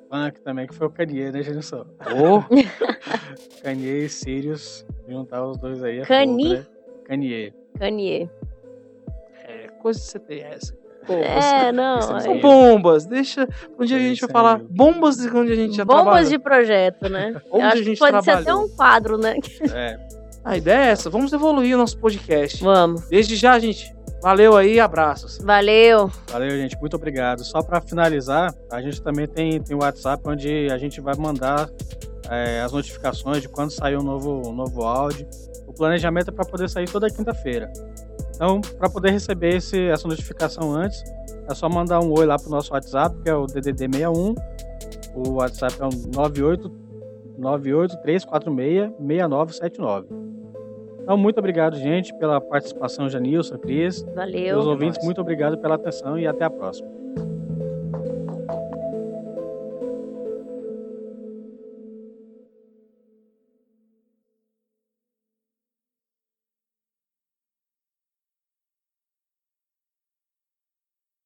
[0.09, 1.85] punk também, que foi o Kanye, né, Jansson?
[2.19, 2.41] Oh,
[3.61, 5.99] Kanye e Sirius, juntar os dois aí.
[5.99, 6.65] né?
[7.05, 7.60] Kanye.
[7.77, 8.29] Kanye.
[9.47, 10.73] é, coisa de CTS.
[11.09, 11.97] É, não.
[11.99, 12.37] Isso São aí.
[12.37, 12.41] é.
[12.41, 13.05] bombas.
[13.05, 13.47] Deixa.
[13.79, 16.29] Um dia a gente vai falar bombas de onde a gente já Bombas trabalhou.
[16.29, 17.41] de projeto, né?
[17.51, 19.35] Onde a que gente pode ser até um quadro, né?
[19.73, 19.97] É,
[20.43, 21.09] A ideia é essa.
[21.09, 22.63] Vamos evoluir o nosso podcast.
[22.63, 23.01] Vamos.
[23.09, 23.93] Desde já, gente.
[24.21, 25.39] Valeu aí, abraços.
[25.39, 26.11] Valeu.
[26.29, 26.77] valeu, gente.
[26.79, 27.43] Muito obrigado.
[27.43, 31.67] Só para finalizar, a gente também tem, tem o WhatsApp onde a gente vai mandar
[32.29, 35.27] é, as notificações de quando sair um novo, um novo áudio.
[35.71, 37.71] O planejamento é para poder sair toda quinta-feira.
[38.35, 41.01] Então, para poder receber esse, essa notificação antes,
[41.49, 44.35] é só mandar um oi lá pro nosso WhatsApp, que é o DDD61.
[45.15, 46.69] O WhatsApp é o 98
[47.37, 50.07] 98346 6979.
[51.03, 54.05] Então, muito obrigado, gente, pela participação, Janilson, Cris.
[54.13, 54.59] Valeu.
[54.59, 57.00] Os ouvintes, muito obrigado pela atenção e até a próxima.